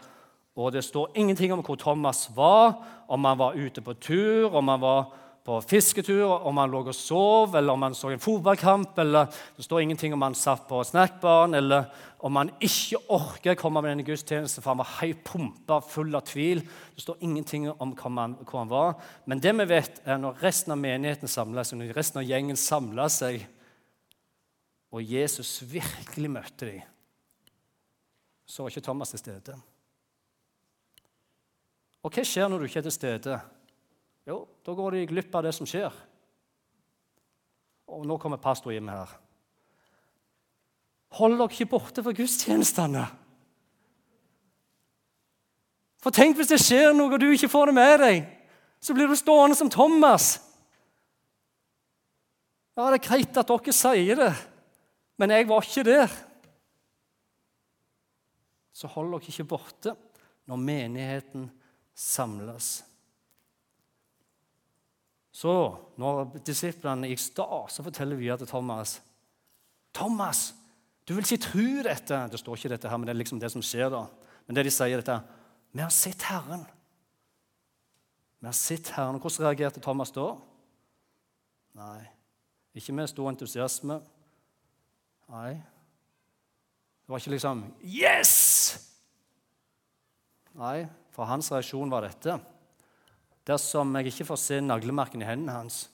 Og 0.56 0.72
Det 0.72 0.84
står 0.84 1.12
ingenting 1.16 1.54
om 1.54 1.64
hvor 1.64 1.76
Thomas 1.76 2.30
var, 2.36 2.84
om 3.08 3.26
han 3.26 3.38
var 3.38 3.56
ute 3.56 3.82
på 3.82 3.94
tur, 3.94 4.54
om 4.56 4.68
han 4.68 4.82
var 4.82 5.14
på 5.44 5.58
fisketur, 5.68 6.24
om 6.48 6.58
han 6.62 6.72
lå 6.72 6.80
og 6.88 6.96
sov, 6.96 7.56
eller 7.60 7.76
om 7.76 7.82
han 7.84 7.96
så 7.98 8.14
en 8.14 8.22
fotballkamp. 8.24 8.98
eller 9.00 9.26
Det 9.58 9.66
står 9.66 9.82
ingenting 9.82 10.14
om 10.14 10.22
han 10.22 10.36
satt 10.36 10.68
på 10.70 10.80
snackbaren, 10.84 11.54
eller 11.54 11.90
om 12.24 12.36
han 12.40 12.52
ikke 12.64 13.02
orker 13.12 13.52
å 13.52 13.60
komme 13.60 13.82
med 13.84 13.92
denne 13.92 14.06
gudstjenesten, 14.08 14.64
for 14.64 14.72
han 14.72 14.80
var 14.80 14.94
høyt 15.02 15.24
pumpa, 15.28 15.82
full 15.84 16.16
av 16.16 16.24
tvil. 16.30 16.64
Det 16.96 17.04
står 17.04 17.20
ingenting 17.20 17.68
om 17.72 17.92
hvor 17.92 18.16
han, 18.16 18.38
hvor 18.40 18.62
han, 18.62 18.72
var. 18.72 18.96
Men 19.26 19.44
det 19.44 19.52
vi 19.60 19.66
vet, 19.74 20.00
er 20.08 20.22
når 20.22 20.40
resten 20.46 20.72
av 20.72 20.80
menigheten 20.80 21.28
samla 21.28 21.66
seg, 21.68 21.82
når 21.82 21.92
resten 21.98 22.22
av 22.22 22.30
gjengen 22.30 22.60
samla 22.60 23.10
seg, 23.12 23.44
og 24.94 25.04
Jesus 25.04 25.58
virkelig 25.68 26.32
møtte 26.32 26.70
dem, 26.70 26.88
så 28.46 28.64
var 28.64 28.72
ikke 28.72 28.86
Thomas 28.86 29.12
til 29.12 29.20
stede. 29.20 29.58
Og 32.04 32.12
hva 32.14 32.24
skjer 32.28 32.48
når 32.52 32.62
du 32.62 32.70
ikke 32.70 32.80
er 32.84 32.88
til 32.88 32.96
stede? 32.96 33.38
Jo, 34.28 34.44
da 34.64 34.76
går 34.76 34.96
de 34.96 35.08
glipp 35.10 35.34
av 35.36 35.44
det 35.48 35.52
som 35.56 35.68
skjer. 35.68 35.92
Og 37.92 38.06
nå 38.08 38.18
kommer 38.22 38.42
pastor 38.42 38.72
inn 38.76 38.92
her. 38.92 39.12
Hold 41.20 41.38
dere 41.38 41.52
ikke 41.52 41.74
borte 41.76 42.04
fra 42.06 42.14
gudstjenestene. 42.16 43.04
For 46.04 46.16
tenk 46.16 46.40
hvis 46.40 46.52
det 46.52 46.60
skjer 46.60 46.96
noe 46.96 47.14
og 47.14 47.22
du 47.22 47.30
ikke 47.32 47.52
får 47.52 47.70
det 47.70 47.76
med 47.78 47.94
deg. 48.02 48.24
Så 48.84 48.96
blir 48.96 49.08
du 49.08 49.16
stående 49.16 49.56
som 49.56 49.70
Thomas. 49.72 50.36
Ja, 52.74 52.90
det 52.90 52.98
er 52.98 53.06
greit 53.06 53.38
at 53.38 53.52
dere 53.52 53.76
sier 53.76 54.20
det, 54.20 54.32
men 55.22 55.32
jeg 55.32 55.48
var 55.48 55.64
ikke 55.64 55.86
der. 55.88 56.16
Så 58.74 58.90
hold 58.90 59.14
dere 59.14 59.30
ikke 59.30 59.52
borte 59.54 59.94
når 60.50 60.60
menigheten 60.60 61.46
samles. 61.94 62.82
Så 65.34 65.54
når 65.98 66.38
disiplene 66.46 67.10
gikk 67.10 67.22
sta, 67.24 67.48
så 67.70 67.86
forteller 67.86 68.20
vi 68.20 68.30
til 68.38 68.50
Thomas 68.50 69.00
Thomas, 69.94 70.54
du 71.06 71.14
vil 71.14 71.26
ikke 71.26 71.44
tro 71.44 71.66
dette. 71.86 72.20
Det 72.32 72.40
står 72.40 72.58
ikke 72.58 72.72
dette 72.74 72.90
her, 72.90 72.98
men 72.98 73.06
det 73.06 73.14
er 73.14 73.20
liksom 73.20 73.42
det 73.42 73.52
som 73.54 73.62
skjer 73.62 73.92
da. 73.94 74.08
Men 74.48 74.58
det 74.58 74.64
de 74.66 74.72
sier, 74.74 74.98
dette 74.98 75.20
Vi 75.74 75.82
har 75.82 75.92
sett 75.94 76.22
Herren. 76.30 76.64
Vi 78.40 78.48
har 78.48 78.56
sett 78.58 78.90
Herren. 78.96 79.20
Hvordan 79.22 79.46
reagerte 79.48 79.84
Thomas 79.84 80.14
da? 80.16 80.32
Nei, 81.78 82.02
ikke 82.78 82.94
med 82.94 83.10
stor 83.10 83.30
entusiasme. 83.32 84.00
Nei. 85.34 85.54
Det 87.04 87.12
var 87.12 87.22
ikke 87.22 87.36
liksom 87.36 87.64
Yes! 87.84 88.34
Nei, 90.54 90.86
for 91.14 91.26
hans 91.26 91.50
reaksjon 91.52 91.90
var 91.92 92.06
dette. 92.06 92.38
Dersom 93.48 93.96
jeg 93.98 94.12
ikke 94.12 94.28
får 94.32 94.40
se 94.40 94.62
naglemarken 94.64 95.24
i 95.24 95.28
hendene 95.28 95.58
hans 95.58 95.88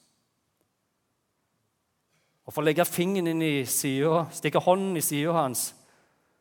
og 2.50 2.54
får 2.56 2.66
legge 2.66 2.82
fingeren 2.90 3.30
inn 3.30 3.44
i 3.46 3.66
sida, 3.70 4.24
stikke 4.34 4.58
hånden 4.66 4.98
i 4.98 5.04
sida 5.06 5.36
hans, 5.36 5.68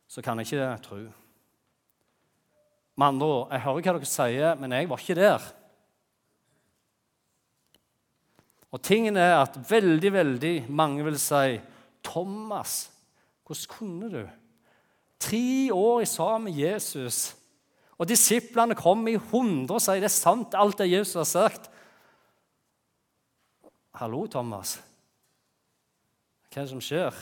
så 0.09 0.23
kan 0.25 0.39
jeg 0.41 0.47
ikke 0.47 0.69
tro. 0.81 0.97
Med 2.97 3.05
andre 3.05 3.27
ord, 3.29 3.51
jeg 3.53 3.61
hører 3.61 3.83
hva 3.85 3.93
dere 3.93 4.09
sier, 4.09 4.55
men 4.57 4.73
jeg 4.73 4.89
var 4.89 5.03
ikke 5.03 5.17
der. 5.19 5.45
Og 8.73 8.81
tingen 8.81 9.21
er 9.21 9.35
at 9.43 9.61
veldig, 9.69 10.11
veldig 10.17 10.55
mange 10.73 11.05
vil 11.05 11.19
si 11.21 11.59
Thomas, 12.09 12.89
hvordan 13.45 13.69
kunne 13.69 14.09
du? 14.09 14.23
Tre 15.21 15.69
år 15.73 16.03
sammen 16.09 16.49
med 16.49 16.57
Jesus, 16.57 17.35
og 17.99 18.07
disiplene 18.07 18.77
kommer 18.79 19.11
i 19.11 19.19
hundre 19.31 19.75
og 19.75 19.83
sier 19.83 19.99
det 19.99 20.07
er 20.07 20.15
sant, 20.15 20.55
alt 20.55 20.79
det 20.79 20.87
Jesus 20.87 21.17
har 21.19 21.27
sagt. 21.27 21.67
Hallo, 23.99 24.23
Thomas. 24.31 24.77
Hva 26.47 26.61
er 26.61 26.65
det 26.65 26.71
som 26.71 26.83
skjer? 26.83 27.17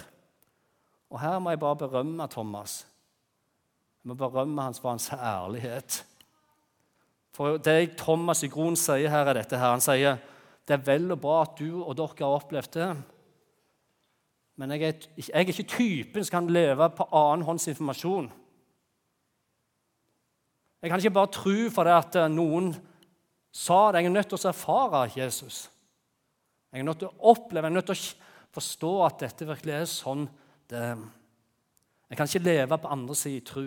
Og 1.09 1.19
her 1.21 1.39
må 1.41 1.51
jeg 1.51 1.63
bare 1.63 1.79
berømme 1.81 2.27
Thomas. 2.29 2.83
Jeg 4.03 4.11
må 4.11 4.19
berømme 4.19 4.61
hans 4.61 4.79
for 4.79 4.93
hans 4.93 5.09
ærlighet. 5.11 6.03
For 7.33 7.57
det 7.57 7.97
Thomas 7.97 8.43
i 8.45 8.49
Gron 8.51 8.77
sier 8.77 9.09
her, 9.09 9.25
er 9.25 9.41
dette 9.41 9.57
her. 9.57 9.73
Han 9.73 9.83
sier 9.83 10.21
det 10.67 10.75
er 10.75 10.83
vel 10.83 11.13
og 11.15 11.21
bra 11.23 11.41
at 11.45 11.57
du 11.57 11.81
og 11.81 11.95
dere 11.97 12.19
har 12.19 12.37
opplevd 12.37 12.73
det. 12.75 12.89
Men 14.57 14.73
jeg 14.73 14.83
er, 14.83 15.05
jeg 15.17 15.33
er 15.33 15.51
ikke 15.53 15.63
typen 15.63 16.25
som 16.25 16.33
kan 16.33 16.53
leve 16.53 16.89
på 16.97 17.07
annenhåndsinformasjon. 17.15 18.29
Jeg 20.81 20.91
kan 20.91 21.01
ikke 21.01 21.15
bare 21.15 21.33
tro 21.33 21.55
for 21.73 21.87
det 21.87 21.95
at 21.97 22.19
eh, 22.21 22.29
noen 22.29 22.71
sa 23.51 23.91
det. 23.91 24.03
Jeg 24.03 24.11
er 24.11 24.15
nødt 24.15 24.29
til 24.29 24.37
å 24.37 24.49
erfare 24.51 25.07
Jesus. 25.15 25.65
Jeg 26.71 26.83
er 26.83 26.87
nødt 26.87 27.01
til 27.01 27.09
å 27.09 27.31
oppleve, 27.33 27.65
jeg 27.65 27.73
er 27.73 27.77
nødt 27.79 27.89
til 27.89 27.97
å 27.97 28.57
forstå 28.57 28.91
at 29.05 29.21
dette 29.23 29.47
virkelig 29.49 29.73
er 29.73 29.87
sånn 29.89 30.27
det. 30.69 30.83
Jeg 32.07 32.19
kan 32.19 32.29
ikke 32.29 32.45
leve 32.45 32.77
på 32.79 32.91
andre 32.93 33.15
siden 33.17 33.39
i 33.39 33.45
tro. 33.47 33.65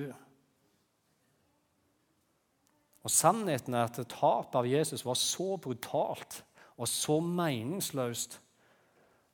Og 3.01 3.13
Sannheten 3.13 3.75
er 3.75 3.89
at 3.89 3.99
tapet 4.13 4.59
av 4.61 4.69
Jesus 4.69 5.05
var 5.07 5.17
så 5.19 5.57
brutalt 5.61 6.43
og 6.81 6.89
så 6.89 7.19
meningsløst 7.25 8.39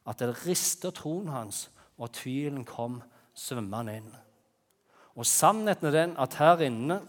at 0.06 0.22
det 0.22 0.36
rister 0.44 0.94
troen 0.94 1.28
hans, 1.34 1.66
og 1.98 2.12
tvilen 2.14 2.62
kom 2.66 3.00
svømmende 3.34 3.96
inn. 3.98 4.10
Og 5.18 5.26
Sannheten 5.26 5.88
er 5.90 5.96
den 5.96 6.14
at 6.20 6.36
her 6.38 6.62
inne 6.66 7.00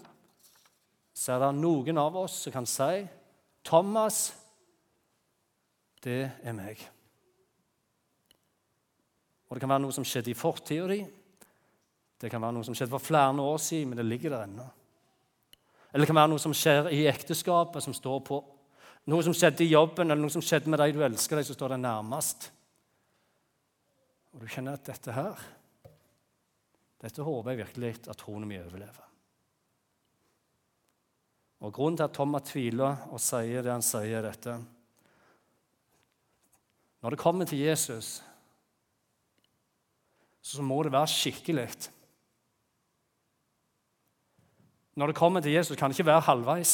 så 1.18 1.34
er 1.34 1.42
det 1.42 1.54
noen 1.58 1.98
av 1.98 2.18
oss 2.20 2.44
som 2.46 2.54
kan 2.54 2.68
si 2.70 3.02
Thomas, 3.66 4.20
det 6.06 6.20
er 6.46 6.54
meg. 6.56 6.84
Og 9.48 9.56
Det 9.56 9.64
kan 9.64 9.72
være 9.72 9.84
noe 9.88 9.96
som 9.96 10.06
skjedde 10.06 10.32
i 10.32 10.38
fortida 10.38 10.88
di. 10.92 11.00
Det 12.22 12.30
kan 12.32 12.42
være 12.42 12.58
noe 12.58 12.68
som 12.68 12.76
skjedde 12.78 12.94
for 12.94 13.04
flere 13.04 13.42
år 13.42 13.58
siden, 13.58 13.90
men 13.90 14.00
det 14.00 14.06
ligger 14.06 14.36
der 14.36 14.46
ennå. 14.46 14.68
Eller 15.90 16.04
det 16.04 16.12
kan 16.12 16.20
være 16.20 16.32
noe 16.36 16.44
som 16.44 16.54
skjer 16.54 16.92
i 16.94 17.06
ekteskapet, 17.10 17.84
som 17.84 17.96
står 17.96 18.22
på 18.28 18.40
noe 19.08 19.24
som 19.24 19.34
skjedde 19.34 19.64
i 19.64 19.72
jobben, 19.72 20.12
eller 20.12 20.22
noe 20.22 20.34
som 20.34 20.44
skjedde 20.44 20.70
med 20.70 20.82
deg 20.84 20.94
du 20.94 21.02
elsker, 21.06 21.40
deg 21.40 21.48
som 21.48 21.58
står 21.58 21.74
deg 21.74 21.84
nærmest. 21.86 22.50
Og 24.36 24.44
du 24.44 24.50
kjenner 24.52 24.78
at 24.78 24.86
dette 24.86 25.16
her 25.16 25.46
Dette 26.98 27.22
håper 27.22 27.54
jeg 27.54 27.60
virkelig 27.62 27.92
at 28.10 28.18
troen 28.18 28.48
min 28.50 28.64
overlever. 28.64 29.07
Og 31.64 31.74
Grunnen 31.74 31.98
til 31.98 32.06
at 32.06 32.14
Thomas 32.14 32.46
tviler 32.52 33.08
og 33.10 33.22
sier 33.22 33.66
det 33.66 33.74
han 33.74 33.86
sier, 33.86 34.20
er 34.20 34.28
dette 34.30 34.58
Når 37.02 37.14
det 37.14 37.22
kommer 37.22 37.46
til 37.46 37.62
Jesus, 37.62 38.22
så 40.42 40.64
må 40.66 40.82
det 40.84 40.92
være 40.92 41.10
skikkelig. 41.12 41.68
Når 44.98 45.12
det 45.12 45.16
kommer 45.16 45.42
til 45.42 45.54
Jesus, 45.54 45.78
kan 45.78 45.90
det 45.90 46.00
ikke 46.00 46.10
være 46.10 46.26
halvveis. 46.26 46.74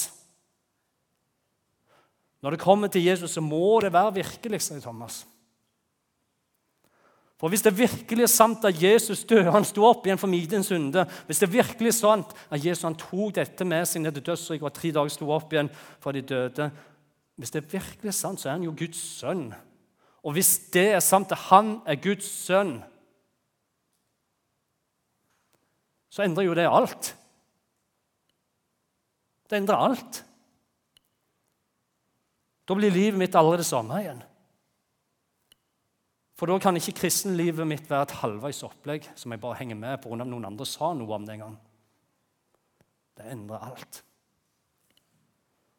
Når 2.42 2.56
det 2.56 2.60
kommer 2.60 2.88
til 2.88 3.04
Jesus, 3.04 3.32
så 3.32 3.42
må 3.42 3.80
det 3.82 3.94
være 3.94 4.14
virkelig, 4.14 4.62
sier 4.62 4.84
Thomas. 4.84 5.24
For 7.44 7.52
Hvis 7.52 7.66
det 7.66 7.76
virkelig 7.76 8.24
er 8.24 8.32
sant 8.32 8.64
at 8.64 8.78
Jesus 8.80 9.26
døde, 9.28 9.52
han 9.52 9.66
sto 9.68 9.84
opp 9.84 10.06
igjen 10.08 10.20
for 10.20 10.32
min 10.32 10.64
synde 10.64 11.04
Hvis 11.28 11.42
det 11.44 11.52
virkelig 11.52 11.90
er 11.92 11.98
sant 11.98 12.32
at 12.48 12.66
Jesus 12.66 12.86
han 12.88 12.96
tok 12.96 13.36
dette 13.36 13.66
med 13.68 13.84
seg 13.84 14.06
ned 14.06 14.16
til 14.16 14.24
dødsriket 14.30 14.64
og 14.64 14.72
tre 14.78 14.92
dager 14.96 15.12
sto 15.12 15.28
opp 15.28 15.52
igjen 15.52 15.68
fra 16.00 16.14
de 16.16 16.22
døde 16.24 16.70
Hvis 17.36 17.52
det 17.52 17.66
virkelig 17.68 18.14
er 18.14 18.16
sant, 18.16 18.40
så 18.40 18.48
er 18.48 18.56
han 18.56 18.64
jo 18.64 18.72
Guds 18.72 19.02
sønn. 19.20 19.50
Og 20.24 20.38
hvis 20.38 20.54
det 20.72 20.94
er 20.94 21.04
sant 21.04 21.36
at 21.36 21.50
han 21.50 21.82
er 21.84 22.00
Guds 22.00 22.32
sønn, 22.46 22.78
så 26.08 26.24
endrer 26.24 26.48
jo 26.48 26.56
det 26.56 26.70
alt. 26.70 27.12
Det 29.50 29.60
endrer 29.60 29.84
alt. 29.90 30.24
Da 32.64 32.78
blir 32.78 32.94
livet 32.94 33.20
mitt 33.20 33.36
aldri 33.36 33.60
det 33.60 33.68
samme 33.68 34.00
igjen. 34.00 34.24
For 36.44 36.52
da 36.52 36.58
kan 36.60 36.76
ikke 36.76 36.98
kristenlivet 36.98 37.64
mitt 37.64 37.86
være 37.88 38.04
et 38.04 38.14
halvveis 38.20 38.58
opplegg 38.68 39.06
som 39.16 39.32
jeg 39.32 39.40
bare 39.40 39.56
henger 39.62 39.78
med 39.80 40.02
pga. 40.04 40.26
noen 40.28 40.44
andre 40.44 40.66
sa 40.68 40.90
noe 40.92 41.16
om 41.16 41.24
det 41.24 41.38
en 41.38 41.44
gang. 41.46 41.54
Det 43.16 43.30
endrer 43.32 43.64
alt. 43.64 44.00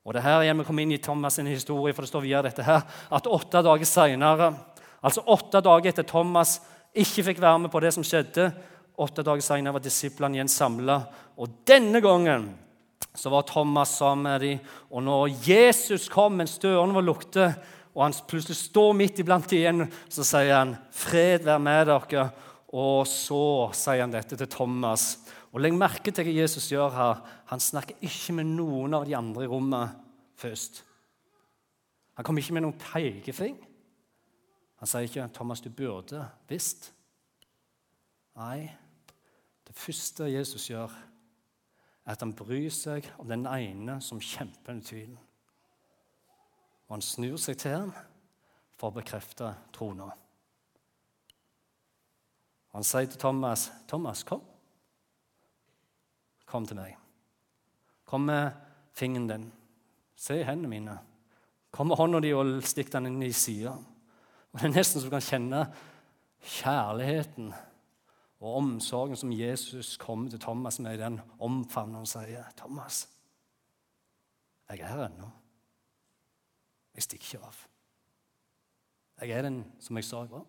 Og 0.09 0.14
det 0.16 0.22
her 0.24 0.40
igjen 0.40 0.62
vi 0.62 0.64
kommer 0.64 0.87
inn 0.87 0.94
i 0.96 1.03
Thomas' 1.05 1.37
sin 1.37 1.53
historie, 1.53 1.92
for 1.92 2.00
det 2.00 2.09
står 2.09 2.24
videre 2.24 2.48
dette 2.48 2.64
her, 2.64 2.81
at 3.12 3.29
åtte 3.29 3.61
dager 3.61 3.85
senere, 3.85 4.55
altså 5.05 5.27
åtte 5.37 5.61
dager 5.61 5.90
etter 5.92 6.09
Thomas 6.09 6.57
ikke 6.96 7.27
fikk 7.29 7.44
være 7.44 7.59
med 7.66 7.70
på 7.70 7.85
det 7.85 7.92
som 7.92 8.09
skjedde, 8.09 8.48
åtte 8.96 9.20
dager 9.20 9.44
senere 9.44 9.77
var 9.77 9.85
disiplene 9.85 10.40
igjen 10.40 10.48
samla. 10.48 10.96
Og 11.37 11.61
denne 11.68 12.00
gangen 12.00 12.55
så 13.12 13.29
var 13.29 13.44
Thomas 13.44 13.98
sammen 13.98 14.33
med 14.33 14.40
dem. 14.40 14.64
Og 14.88 15.05
når 15.05 15.29
Jesus 15.44 16.09
kom 16.09 16.40
mens 16.40 16.57
dørene 16.57 16.96
var 16.96 17.05
lukket, 17.05 17.53
og 17.95 18.03
han 18.03 18.17
plutselig 18.29 18.57
står 18.59 18.93
midt 18.99 19.21
iblant 19.23 19.53
igjen, 19.55 19.87
så 20.11 20.27
sier 20.27 20.57
han, 20.57 20.77
'Fred 20.91 21.47
være 21.47 21.63
med 21.63 21.87
dere.' 21.87 22.31
Og 22.75 23.07
så 23.07 23.71
sier 23.71 24.01
han 24.03 24.11
dette 24.11 24.35
til 24.37 24.49
Thomas. 24.51 25.21
Og 25.55 25.61
Legg 25.61 25.77
merke 25.79 26.11
til 26.11 26.27
hva 26.27 26.33
Jesus 26.35 26.67
gjør 26.73 26.91
her. 26.91 27.21
Han 27.47 27.61
snakker 27.63 27.95
ikke 28.03 28.35
med 28.35 28.51
noen 28.51 28.95
av 28.99 29.05
de 29.07 29.15
andre 29.15 29.45
i 29.45 29.47
rommet 29.47 29.95
først. 30.35 30.83
Han 32.19 32.27
kommer 32.27 32.43
ikke 32.43 32.57
med 32.57 32.65
noen 32.67 32.81
pekefing. 32.81 33.55
Han 34.83 34.91
sier 34.91 35.07
ikke 35.07 35.29
'Thomas, 35.29 35.61
du 35.61 35.71
burde 35.71 36.27
visst'. 36.51 36.91
Nei, 38.37 38.71
det 39.67 39.75
første 39.75 40.25
Jesus 40.25 40.67
gjør, 40.67 40.91
er 42.07 42.13
at 42.13 42.21
han 42.21 42.35
bryr 42.35 42.71
seg 42.71 43.07
om 43.19 43.29
den 43.29 43.47
ene 43.47 44.01
som 44.03 44.21
kjemper 44.21 44.75
under 44.75 44.85
tvilen. 44.85 45.19
Og 46.88 46.97
han 46.97 47.05
snur 47.05 47.38
seg 47.40 47.59
til 47.61 47.77
ham 47.79 47.92
for 48.77 48.90
å 48.90 48.97
bekrefte 48.99 49.55
trona. 49.75 50.11
Han 52.75 52.85
sier 52.85 53.07
til 53.07 53.20
Thomas, 53.20 53.70
'Thomas, 53.87 54.25
kom. 54.27 54.42
Kom 56.47 56.66
til 56.66 56.77
meg. 56.77 56.97
Kom 58.05 58.27
med 58.27 58.51
fingeren 58.92 59.29
din. 59.29 59.53
Se 60.16 60.42
hendene 60.44 60.68
mine. 60.68 60.99
Kom 61.70 61.87
med 61.88 61.97
hånda 61.97 62.20
di 62.20 62.33
og 62.35 62.62
stikk 62.62 62.92
den 62.92 63.07
inn 63.07 63.23
i 63.23 63.33
sida.' 63.33 63.79
Det 64.55 64.64
er 64.64 64.70
nesten 64.70 65.01
så 65.01 65.09
du 65.09 65.11
kan 65.11 65.20
kjenne 65.20 65.61
kjærligheten 66.44 67.49
og 68.44 68.57
omsorgen 68.57 69.16
som 69.16 69.33
Jesus 69.33 69.97
kommer 69.97 70.31
til 70.31 70.38
Thomas 70.38 70.79
med 70.79 70.94
i 70.94 71.03
den 71.03 71.20
omfavnelsen 71.40 72.20
han 72.20 72.29
sier, 72.29 72.44
'Thomas, 72.57 73.09
jeg 74.70 74.81
er 74.81 74.87
her 74.87 75.07
ennå. 75.07 75.31
Jeg 76.95 77.07
stikker 77.07 77.27
ikke 77.27 77.49
av. 77.51 77.61
Jeg 79.23 79.35
er 79.35 79.47
den 79.47 79.61
som 79.83 79.99
jeg 79.99 80.07
sa 80.07 80.23
jeg 80.25 80.33
var. 80.33 80.47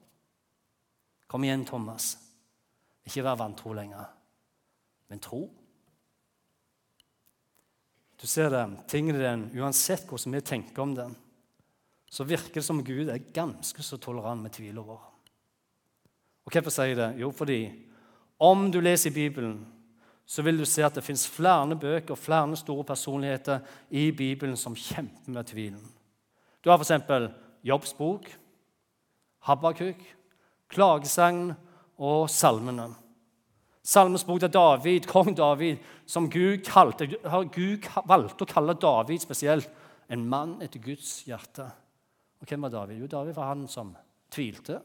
Kom 1.29 1.45
igjen, 1.45 1.65
Thomas. 1.65 2.15
Ikke 3.05 3.23
vær 3.25 3.37
vantro 3.37 3.73
lenger, 3.77 4.07
men 5.09 5.21
tro. 5.21 5.43
Du 8.21 8.25
ser 8.27 8.49
det, 8.49 8.63
tingene 8.89 9.21
den, 9.21 9.49
Uansett 9.59 10.07
hvordan 10.09 10.37
vi 10.37 10.41
tenker 10.41 10.81
om 10.81 10.95
den, 10.97 11.13
så 12.09 12.25
virker 12.25 12.61
det 12.61 12.65
som 12.65 12.83
Gud 12.85 13.09
er 13.11 13.27
ganske 13.35 13.83
så 13.83 13.99
tolerant 14.01 14.41
med 14.41 14.53
tvil 14.55 14.79
vår. 14.79 15.03
Og 16.45 16.53
Hvorfor 16.53 16.73
sier 16.73 16.93
jeg 16.93 16.97
det? 16.97 17.09
Jo, 17.19 17.31
fordi 17.33 17.59
om 18.39 18.69
du 18.71 18.79
leser 18.79 19.09
i 19.09 19.13
Bibelen, 19.13 19.59
så 20.25 20.41
vil 20.41 20.57
du 20.57 20.65
se 20.65 20.83
at 20.85 20.95
det 20.95 21.03
fins 21.05 21.27
flere 21.29 21.77
bøker 21.77 22.15
og 22.15 22.21
flere 22.21 22.57
store 22.57 22.83
personligheter 22.83 23.59
i 23.89 24.09
Bibelen 24.11 24.57
som 24.57 24.75
kjemper 24.75 25.31
med 25.31 25.45
tvilen. 25.51 25.94
Du 26.65 26.71
har 26.71 26.81
f.eks. 26.81 27.31
Jobbsbok, 27.63 28.25
Habakuk, 29.45 29.99
Klagesagn 30.67 31.51
og 32.01 32.29
Salmene. 32.29 32.87
Salmens 33.85 34.25
bok 34.25 34.39
til 34.41 34.49
David, 34.49 35.05
kong 35.05 35.35
David, 35.37 35.77
som 36.09 36.25
Gud, 36.25 36.63
kalte, 36.65 37.05
Gud 37.53 37.85
valgte 38.09 38.47
å 38.47 38.49
kalle 38.49 38.73
David 38.81 39.21
spesielt 39.21 39.69
en 40.09 40.25
mann 40.25 40.57
etter 40.65 40.81
Guds 40.81 41.19
hjerte. 41.29 41.67
Og 42.41 42.49
hvem 42.49 42.65
var 42.65 42.73
David? 42.73 43.03
Jo, 43.03 43.11
David 43.13 43.37
var 43.37 43.51
han 43.51 43.67
som 43.69 43.93
tvilte 44.33 44.81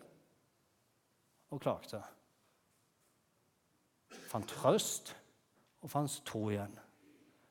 og 1.48 1.64
klagde. 1.64 2.04
Fant 4.28 4.52
trøst 4.52 5.14
og 5.80 5.96
fant 5.96 6.20
tro 6.28 6.50
igjen. 6.52 6.76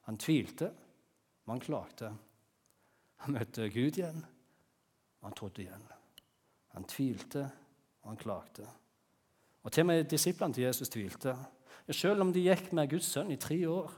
Han 0.06 0.22
tvilte, 0.22 0.70
men 0.70 1.58
han 1.58 1.66
klagde. 1.66 2.14
Han 3.24 3.36
møtte 3.36 3.70
Gud 3.70 3.98
igjen, 4.00 4.22
og 5.20 5.28
han 5.28 5.36
trodde 5.38 5.64
igjen. 5.64 5.88
Han 6.76 6.86
tvilte, 6.88 7.50
og 8.02 8.14
han 8.14 8.20
klagde. 8.20 8.68
Og 9.64 9.72
Til 9.72 9.84
og 9.84 9.90
med 9.90 10.04
disiplene 10.04 10.54
til 10.54 10.64
Jesus 10.64 10.90
tvilte. 10.90 11.36
Ja, 11.88 11.94
selv 11.94 12.22
om 12.22 12.32
de 12.34 12.46
gikk 12.46 12.72
med 12.74 12.90
Guds 12.90 13.10
sønn 13.12 13.32
i 13.32 13.40
tre 13.42 13.58
år, 13.70 13.92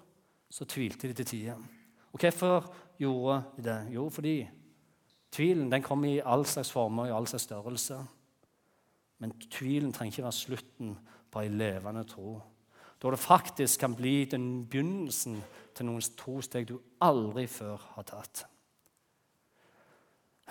så 0.50 0.66
tvilte 0.66 1.08
de 1.08 1.14
til 1.14 1.26
tider. 1.26 1.62
Og 2.12 2.20
hvorfor 2.20 2.74
gjorde 3.00 3.44
de 3.58 3.64
det? 3.64 3.78
Jo, 3.94 4.10
fordi 4.10 4.50
tvilen 5.32 5.72
den 5.72 5.84
kom 5.84 6.04
i 6.06 6.20
all 6.20 6.46
slags 6.46 6.72
former 6.72 7.08
i 7.08 7.16
all 7.16 7.28
slags 7.28 7.44
størrelse. 7.44 8.00
Men 9.20 9.36
tvilen 9.52 9.94
trenger 9.94 10.12
ikke 10.12 10.24
være 10.24 10.40
slutten 10.40 10.96
på 11.32 11.44
ei 11.44 11.52
levende 11.54 12.04
tro. 12.04 12.40
Da 13.02 13.10
det 13.10 13.20
faktisk 13.20 13.80
kan 13.80 13.96
bli 13.96 14.26
den 14.26 14.66
begynnelsen 14.70 15.40
til 15.76 15.88
noen 15.88 16.04
trosteg 16.18 16.68
du 16.70 16.80
aldri 17.02 17.48
før 17.48 17.82
har 17.96 18.04
tatt. 18.04 18.46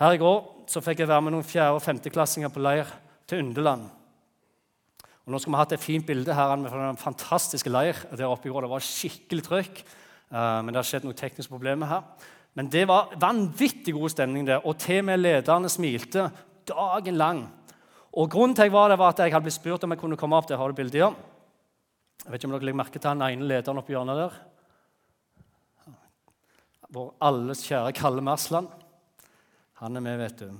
Her 0.01 0.15
i 0.15 0.17
går 0.17 0.37
så 0.71 0.81
fikk 0.81 1.03
jeg 1.03 1.09
være 1.11 1.21
med 1.21 1.35
noen 1.35 1.45
fjerde- 1.45 1.77
og 1.77 1.83
femteklassinger 1.85 2.49
på 2.49 2.61
leir 2.63 2.89
til 3.29 3.43
Underland. 3.43 3.83
Og 5.27 5.29
nå 5.29 5.37
skal 5.37 5.51
vi 5.51 5.59
ha 5.59 5.61
hatt 5.61 5.75
et 5.77 5.83
fint 5.83 6.07
bilde 6.07 6.33
her 6.33 6.55
fra 6.57 6.87
den 6.87 6.97
fantastiske 6.97 7.69
leir 7.69 7.99
der 8.09 8.25
oppe 8.25 8.49
i 8.49 8.53
går. 8.53 8.65
Det 8.65 8.71
var 8.71 8.81
skikkelig 8.81 9.45
trykk, 9.45 9.83
eh, 10.33 10.57
men 10.65 10.73
det 10.73 10.81
har 10.81 10.89
skjedd 10.89 11.05
noen 11.05 11.19
tekniske 11.21 11.53
problemer 11.53 11.85
her. 11.85 12.01
Men 12.57 12.67
det 12.73 12.87
var 12.89 13.13
vanvittig 13.13 13.93
god 13.93 14.09
stemning 14.09 14.49
der, 14.49 14.65
og 14.65 14.79
til 14.81 15.03
og 15.03 15.05
med 15.11 15.21
lederne 15.21 15.69
smilte 15.69 16.31
dagen 16.65 17.21
lang. 17.21 17.45
Og 18.17 18.29
Grunnen 18.31 18.55
til 18.55 18.71
jeg 18.71 18.73
var 18.73 18.89
der, 18.89 18.97
var 18.97 19.13
at 19.13 19.19
jeg 19.19 19.31
hadde 19.31 19.45
blitt 19.45 19.59
spurt 19.61 19.83
om 19.83 19.93
jeg 19.93 20.01
kunne 20.01 20.17
komme 20.17 20.35
opp 20.35 20.49
der. 20.49 20.57
Har 20.57 20.67
du 20.67 20.73
bildet, 20.73 20.97
ja? 20.97 21.13
Jeg 22.25 22.31
vet 22.31 22.41
ikke 22.41 22.49
om 22.49 22.57
dere 22.57 22.65
legger 22.65 22.81
merke 22.81 22.97
til 22.97 23.09
han 23.13 23.21
ene 23.21 23.45
lederen 23.45 23.77
oppi 23.77 23.93
hjørnet 23.93 24.17
der? 24.17 24.33
Vår 26.89 27.13
alles 27.21 27.61
kjære 27.69 27.93
Kalle 27.93 28.25
Mersland. 28.25 28.80
Han 29.81 29.97
er 29.97 30.03
med, 30.05 30.19
vet 30.21 30.39
du. 30.43 30.51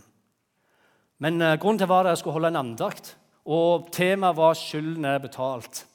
Men 1.22 1.42
uh, 1.42 1.54
grunnen 1.62 1.78
til 1.78 1.90
var 1.90 2.08
at 2.08 2.16
jeg 2.16 2.24
skulle 2.24 2.40
holde 2.40 2.50
en 2.50 2.64
andakt, 2.64 3.16
og 3.46 3.90
temaet 3.94 4.38
var 4.38 4.54
'Skylden 4.58 5.06
er 5.06 5.22
betalt'. 5.22 5.86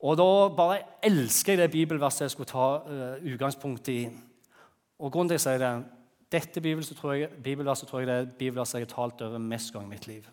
Og 0.00 0.16
da 0.16 0.48
bare 0.56 0.82
elsker 1.02 1.52
jeg 1.52 1.58
det 1.58 1.70
bibelverset 1.70 2.20
jeg 2.20 2.30
skulle 2.30 2.52
ta 2.52 2.66
uh, 2.84 3.32
utgangspunkt 3.32 3.88
i. 3.88 4.10
Og 4.98 5.12
grunnen 5.12 5.28
til 5.28 5.34
at 5.34 5.40
jeg 5.40 5.46
sier 5.46 5.64
det, 5.64 5.84
Dette 6.32 6.60
bibelverset 6.60 6.96
tror 6.96 7.12
jeg, 7.12 7.28
bibelverset 7.30 7.88
tror 7.88 8.00
jeg 8.00 8.08
det 8.08 8.14
er 8.16 8.32
bibelverset 8.38 8.80
jeg 8.80 8.86
har 8.88 8.94
talt 8.94 9.22
over 9.22 9.38
mest 9.38 9.72
gang 9.72 9.84
i 9.84 9.88
mitt 9.88 10.06
liv. 10.06 10.26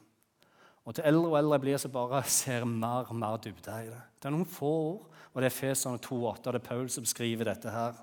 Og 0.86 0.96
til 0.96 1.04
eldre 1.06 1.30
og 1.30 1.38
eldre 1.38 1.54
jeg 1.54 1.62
blir, 1.62 1.78
så 1.78 1.90
bare 1.90 2.24
ser 2.42 2.66
mer 2.66 3.06
og 3.10 3.16
mer 3.16 3.38
dybde 3.38 3.78
i 3.84 3.92
det. 3.92 4.02
Det 4.20 4.26
er 4.26 4.36
noen 4.36 4.50
få 4.50 4.72
ord, 4.72 5.06
og 5.34 5.42
det 5.42 5.46
er 5.46 5.56
Feserne 5.56 6.02
2,8. 6.02 6.18
og 6.18 6.54
Det 6.54 6.56
er 6.56 6.68
Paul 6.68 6.90
som 6.90 7.04
beskriver 7.04 7.44
dette 7.44 7.70
her. 7.70 7.94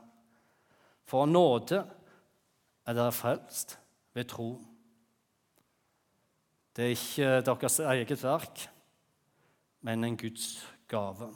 For 1.05 1.27
nåde 1.27 1.85
er 2.87 2.95
dere 2.95 3.13
frelst 3.13 3.77
ved 4.15 4.29
tro. 4.31 4.51
Det 6.77 6.85
er 6.85 6.95
ikke 6.95 7.31
deres 7.47 7.79
eget 7.83 8.23
verk, 8.23 8.67
men 9.83 10.05
en 10.05 10.19
Guds 10.19 10.67
gave. 10.91 11.31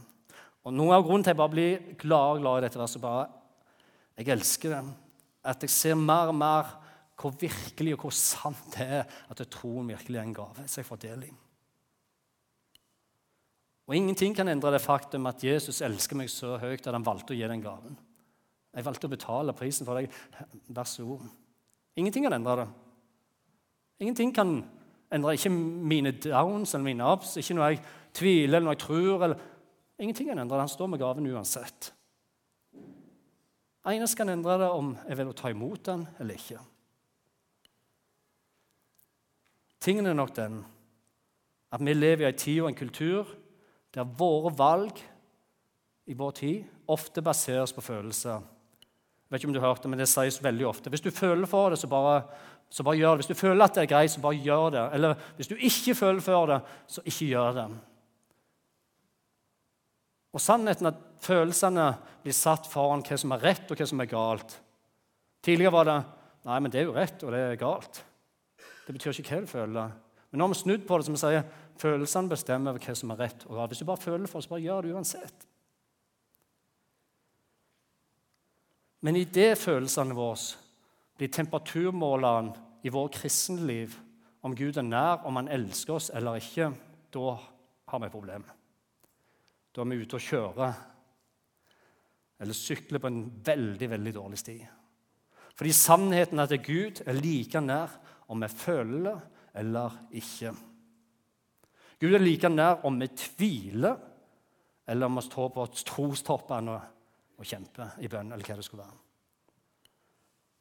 Og 0.65 0.73
Noe 0.73 0.97
av 0.97 1.05
grunnen 1.05 1.25
til 1.25 1.33
at 1.33 1.35
jeg 1.35 1.43
bare 1.43 1.53
blir 1.53 1.95
glad 2.01 2.37
og 2.37 2.43
glad 2.45 2.61
i 2.61 2.67
dette 2.67 2.81
verset, 2.81 3.03
bare, 3.03 3.27
jeg 4.17 4.31
elsker 4.33 4.73
det, 4.73 4.83
at 5.45 5.67
jeg 5.67 5.71
ser 5.75 5.99
mer 6.01 6.31
og 6.33 6.39
mer 6.39 6.71
hvor 7.21 7.35
virkelig 7.39 7.95
og 7.95 8.07
hvor 8.07 8.15
sant 8.17 8.75
det 8.75 8.87
er 9.01 9.05
at 9.31 9.43
troen 9.53 9.91
virkelig 9.93 10.19
er 10.19 10.27
en 10.27 10.35
gave 10.35 10.65
som 10.67 10.81
jeg 10.81 10.89
får 10.89 11.03
del 11.05 11.27
i. 11.29 11.33
Og 13.85 13.97
Ingenting 13.97 14.33
kan 14.37 14.49
endre 14.49 14.73
det 14.73 14.83
faktum 14.83 15.29
at 15.29 15.45
Jesus 15.45 15.83
elsker 15.85 16.17
meg 16.17 16.33
så 16.33 16.57
høyt 16.59 16.87
at 16.87 16.95
han 16.97 17.05
valgte 17.05 17.35
å 17.35 17.37
gi 17.37 17.47
den 17.49 17.63
gaven. 17.63 17.99
Jeg 18.75 18.87
valgte 18.87 19.07
å 19.07 19.13
betale 19.13 19.55
prisen 19.55 19.87
for 19.87 20.01
deg. 20.01 20.13
Vær 20.73 20.89
så 20.89 21.05
god. 21.07 21.27
Ingenting 21.97 22.25
kan 22.27 22.33
endre 22.33 22.57
det. 22.61 22.69
Ingenting 24.03 24.35
kan 24.35 24.55
endre 25.15 25.35
ikke 25.37 25.51
mine 25.51 26.11
downs 26.11 26.75
eller 26.75 26.85
mine 26.85 27.11
ups, 27.13 27.37
ikke 27.39 27.55
noe 27.55 27.71
jeg 27.71 27.83
tviler 28.15 28.59
eller 28.59 28.67
noe 28.67 28.75
jeg 28.75 28.85
tror. 28.87 29.27
Eller... 29.27 29.51
Ingenting 29.99 30.29
kan 30.29 30.39
endre 30.39 30.57
det. 30.57 30.67
Han 30.67 30.73
står 30.73 30.91
med 30.91 31.03
gaven 31.03 31.31
uansett. 31.31 31.93
Eneste 33.85 34.17
kan 34.17 34.33
endre 34.33 34.57
det 34.59 34.71
om 34.73 34.95
jeg 35.09 35.19
vil 35.19 35.35
ta 35.37 35.51
imot 35.53 35.87
den 35.87 36.07
eller 36.19 36.39
ikke. 36.41 36.61
Tingen 39.85 40.07
er 40.09 40.17
nok 40.17 40.33
den 40.37 40.63
at 41.75 41.83
vi 41.83 41.93
lever 41.93 42.25
i 42.25 42.31
en 42.31 42.39
tid 42.39 42.61
og 42.63 42.71
en 42.71 42.79
kultur 42.79 43.29
der 43.95 44.07
våre 44.19 44.53
valg 44.57 45.01
i 46.07 46.15
vår 46.17 46.31
tid 46.39 46.89
ofte 46.89 47.23
baseres 47.23 47.73
på 47.73 47.85
følelser. 47.85 48.41
Jeg 49.25 49.33
vet 49.33 49.41
ikke 49.41 49.49
om 49.49 49.55
du 49.57 49.61
har 49.63 49.73
hørt 49.73 49.83
det, 49.83 49.91
men 49.91 49.99
det 49.99 50.09
sies 50.11 50.37
veldig 50.45 50.67
ofte. 50.69 50.91
Hvis 50.93 51.03
du 51.03 51.11
føler 51.11 51.49
for 51.49 51.73
det, 51.73 51.79
så 51.81 51.89
bare, 51.91 52.19
så 52.71 52.85
bare 52.87 53.01
gjør 53.01 53.15
det. 53.15 53.25
Hvis 53.25 53.33
du 53.33 53.41
føler 53.41 53.65
at 53.65 53.75
det 53.75 53.83
er 53.83 53.91
greit, 53.91 54.13
så 54.13 54.21
bare 54.21 54.43
gjør 54.45 54.69
det. 54.75 54.85
Eller 54.99 55.27
hvis 55.39 55.51
du 55.51 55.57
ikke 55.57 55.97
føler 55.99 56.25
for 56.25 56.53
det, 56.53 56.61
så 56.87 57.03
ikke 57.09 57.31
gjør 57.33 57.57
det. 57.57 57.67
Og 60.35 60.43
sannheten 60.43 60.91
at 60.91 61.01
følelsene 61.25 61.89
blir 62.25 62.37
satt 62.37 62.67
foran 62.69 63.05
hva 63.07 63.19
som 63.21 63.33
er 63.37 63.45
rett, 63.49 63.71
og 63.71 63.79
hva 63.79 63.87
som 63.89 64.03
er 64.03 64.11
galt. 64.11 64.57
Tidligere 65.47 65.73
var 65.73 65.89
det 65.89 65.99
nei, 66.45 66.59
men 66.61 66.73
det 66.73 66.83
er 66.83 66.89
jo 66.89 66.97
rett, 66.97 67.23
og 67.23 67.33
det 67.33 67.43
er 67.47 67.61
galt. 67.61 68.03
Det 68.85 68.93
betyr 68.93 69.15
ikke 69.23 69.39
hva 69.39 69.45
du 69.45 69.51
føler. 69.51 69.95
Men 70.29 70.43
nå 70.43 70.49
har 70.49 70.53
vi 70.53 70.61
snudd 70.61 70.87
på 70.89 70.99
det 70.99 71.07
som 71.07 71.17
vi 71.17 71.23
sier, 71.23 71.45
følelsene 71.81 72.33
bestemmer 72.33 72.75
over 72.75 72.83
hva 72.83 72.95
som 72.99 73.13
er 73.15 73.21
rett 73.25 73.47
og 73.47 73.57
galt. 73.57 73.73
Hvis 73.73 73.83
du 73.85 73.89
bare 73.89 74.03
føler 74.03 74.29
for 74.29 74.43
det, 74.43 74.47
så 74.49 74.55
bare 74.55 74.65
gjør 74.67 74.85
det 74.85 74.95
uansett. 74.99 75.47
Men 79.05 79.19
idet 79.21 79.59
følelsene 79.61 80.17
våre 80.17 80.39
blir 81.19 81.31
temperaturmåleren 81.33 82.55
i 82.85 82.93
vår 82.93 83.11
kristenliv 83.19 83.99
om 84.45 84.55
Gud 84.57 84.79
er 84.81 84.87
nær, 84.87 85.27
om 85.29 85.37
han 85.37 85.51
elsker 85.53 85.99
oss 85.99 86.11
eller 86.13 86.41
ikke, 86.41 86.71
da 87.13 87.35
har 87.93 88.01
vi 88.01 88.09
et 88.09 88.15
problem. 88.15 88.47
Da 89.75 89.83
er 89.83 89.91
vi 89.91 90.01
ute 90.01 90.17
og 90.17 90.25
kjører 90.25 90.81
eller 92.45 92.57
sykler 92.57 93.01
på 93.01 93.11
en 93.11 93.21
veldig, 93.45 93.91
veldig 93.93 94.15
dårlig 94.17 94.41
sti. 94.41 94.57
Fordi 95.55 95.73
sannheten 95.77 96.43
at 96.43 96.57
Gud 96.65 97.05
er 97.07 97.21
like 97.21 97.61
nær 97.63 97.93
om 98.33 98.43
vi 98.43 98.51
føler 98.51 99.05
det 99.07 99.17
eller 99.61 100.01
ikke. 100.19 100.51
Gud 102.01 102.17
er 102.17 102.25
like 102.25 102.51
nær 102.51 102.83
om 102.89 102.97
vi 102.99 103.07
tviler, 103.15 104.01
eller 104.89 105.07
om 105.07 105.21
vi 105.21 105.23
står 105.29 105.53
på 105.55 105.67
trostoppene 105.87 106.81
og 107.39 107.49
kjempe 107.49 107.91
i 108.01 108.11
bønn, 108.11 108.33
eller 108.33 108.47
hva 108.47 108.57
det 108.59 108.67
skulle 108.67 108.85
være. 108.85 109.01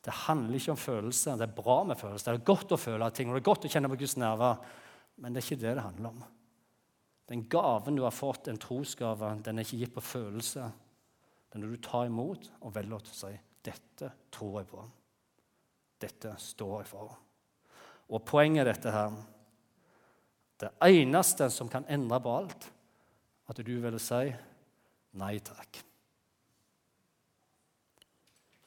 Det 0.04 0.14
handler 0.26 0.60
ikke 0.60 0.74
om 0.74 0.80
følelser. 0.80 1.38
Det 1.40 1.46
er 1.48 1.56
bra 1.56 1.78
med 1.88 2.00
følelser. 2.00 2.34
Det 2.34 2.42
er 2.42 2.50
godt 2.50 2.74
å 2.76 2.80
føle 2.80 3.12
ting, 3.16 3.30
og 3.30 3.38
det 3.38 3.44
er 3.44 3.52
godt 3.52 3.68
å 3.68 3.72
kjenne 3.72 3.92
på 3.92 4.00
Guds 4.02 4.18
nerver, 4.20 4.58
men 5.24 5.34
det 5.34 5.40
er 5.40 5.48
ikke 5.48 5.62
det 5.62 5.76
det 5.78 5.86
handler 5.86 6.10
om. 6.10 6.24
Den 7.32 7.46
gaven 7.48 7.96
du 7.96 8.04
har 8.04 8.16
fått, 8.16 8.50
en 8.52 8.60
trosgave, 8.60 9.30
den 9.46 9.60
er 9.60 9.68
ikke 9.68 9.80
gitt 9.80 9.96
på 9.96 10.04
følelse. 10.04 10.68
Den 11.54 11.64
er 11.64 11.72
du 11.72 11.80
tar 11.86 12.10
imot 12.10 12.50
og 12.60 12.74
velger 12.76 13.00
å 13.00 13.16
si 13.16 13.32
'Dette 13.64 14.12
tror 14.32 14.60
jeg 14.60 14.68
på'. 14.68 14.90
Dette 16.02 16.36
står 16.38 16.82
jeg 16.82 16.88
for. 16.88 17.16
Og 18.10 18.26
poenget 18.26 18.68
er 18.68 18.74
dette 18.74 18.92
her 18.92 19.12
Det 20.60 20.70
eneste 20.82 21.50
som 21.50 21.68
kan 21.68 21.86
endre 21.90 22.20
på 22.20 22.38
alt, 22.38 22.72
at 23.50 23.58
du 23.58 23.82
vil 23.82 24.00
si 24.00 24.36
nei 25.14 25.40
takk. 25.40 25.93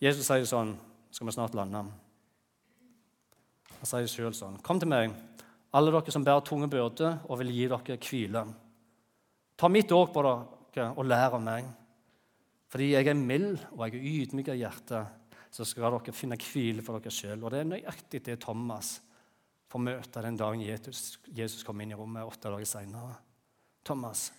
Jesus 0.03 0.27
sier 0.29 0.45
sånn 0.49 0.75
Skal 1.11 1.29
vi 1.29 1.35
snart 1.37 1.57
lande? 1.57 1.85
Han 3.77 3.89
sier 3.89 4.11
sjøl 4.11 4.35
sånn 4.37 4.59
Kom 4.65 4.81
til 4.83 4.91
meg, 4.91 5.15
alle 5.77 5.93
dere 5.95 6.13
som 6.13 6.25
bærer 6.25 6.45
tunge 6.45 6.69
byrder, 6.73 7.23
og 7.29 7.41
vil 7.41 7.53
gi 7.53 7.67
dere 7.69 7.99
hvile. 8.01 8.45
Ta 9.57 9.69
mitt 9.73 9.93
åk 9.93 10.13
på 10.13 10.25
dere 10.25 10.91
og 10.97 11.05
lær 11.09 11.37
av 11.37 11.43
meg. 11.45 11.69
Fordi 12.73 12.91
jeg 12.93 13.09
er 13.09 13.17
mild 13.17 13.61
og 13.73 13.85
jeg 13.87 13.97
er 13.97 14.07
ydmyk 14.11 14.53
av 14.53 14.61
hjerte, 14.61 15.03
så 15.53 15.65
skal 15.65 15.99
dere 15.99 16.17
finne 16.17 16.39
hvile 16.41 16.85
for 16.85 17.01
dere 17.01 17.13
sjøl. 17.15 17.45
Og 17.45 17.53
det 17.53 17.63
er 17.63 17.71
nøyaktig 17.71 18.23
det 18.25 18.41
Thomas 18.45 18.97
får 19.73 19.83
møte 19.83 20.23
den 20.25 20.39
dagen 20.39 20.63
Jesus, 20.63 21.19
Jesus 21.27 21.65
kom 21.67 21.81
inn 21.83 21.93
i 21.93 21.99
rommet 21.99 22.27
åtte 22.27 22.53
dager 22.53 22.69
seinere. 22.69 23.17
Thomas, 23.87 24.31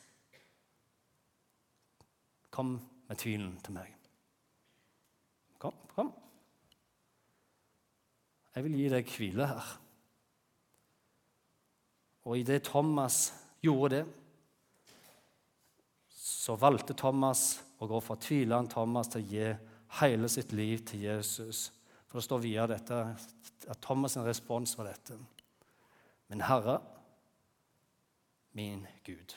kom 2.50 2.78
med 3.08 3.20
tvilen 3.22 3.54
til 3.64 3.78
meg. 3.78 3.97
Kom, 5.62 5.76
kom. 5.96 6.12
Jeg 8.56 8.66
vil 8.66 8.78
gi 8.80 8.88
deg 8.90 9.12
hvile 9.14 9.50
her. 9.52 9.74
Og 12.28 12.40
idet 12.42 12.66
Thomas 12.68 13.32
gjorde 13.64 13.96
det, 13.96 14.06
så 16.12 16.58
valgte 16.60 16.96
Thomas 16.98 17.62
å 17.80 17.88
gå 17.88 18.00
fra 18.04 18.18
tvilende 18.20 18.72
Thomas 18.72 19.10
til 19.12 19.24
å 19.24 19.32
gi 19.32 19.48
hele 20.02 20.30
sitt 20.32 20.52
liv 20.56 20.84
til 20.88 21.06
Jesus. 21.08 21.68
For 22.08 22.20
det 22.20 22.28
står 22.28 22.44
videre 22.44 22.76
dette, 22.76 23.00
at 23.68 23.84
Thomas' 23.84 24.20
respons 24.26 24.76
var 24.80 24.92
dette. 24.92 25.18
Men 26.28 26.44
Herre, 26.48 26.80
min 28.58 28.86
Gud. 29.06 29.36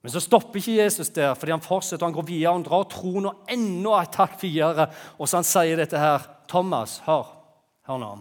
Men 0.00 0.12
så 0.14 0.22
stopper 0.24 0.60
ikke 0.60 0.78
Jesus 0.78 1.10
der, 1.12 1.34
fordi 1.36 1.52
han 1.52 1.64
fortsetter 1.64 2.06
han 2.06 2.14
går 2.16 2.28
videre. 2.30 2.54
Han 2.56 2.64
drar 2.64 2.86
troen 2.88 3.28
enda 3.52 3.98
et 4.00 4.14
takk 4.16 4.38
videre. 4.40 4.88
Og 5.18 5.28
så 5.28 5.40
han 5.40 5.48
sier 5.48 5.80
dette 5.80 6.00
her. 6.00 6.24
Thomas, 6.48 6.98
hør. 7.04 7.28
Hør 7.88 8.00
nå. 8.00 8.12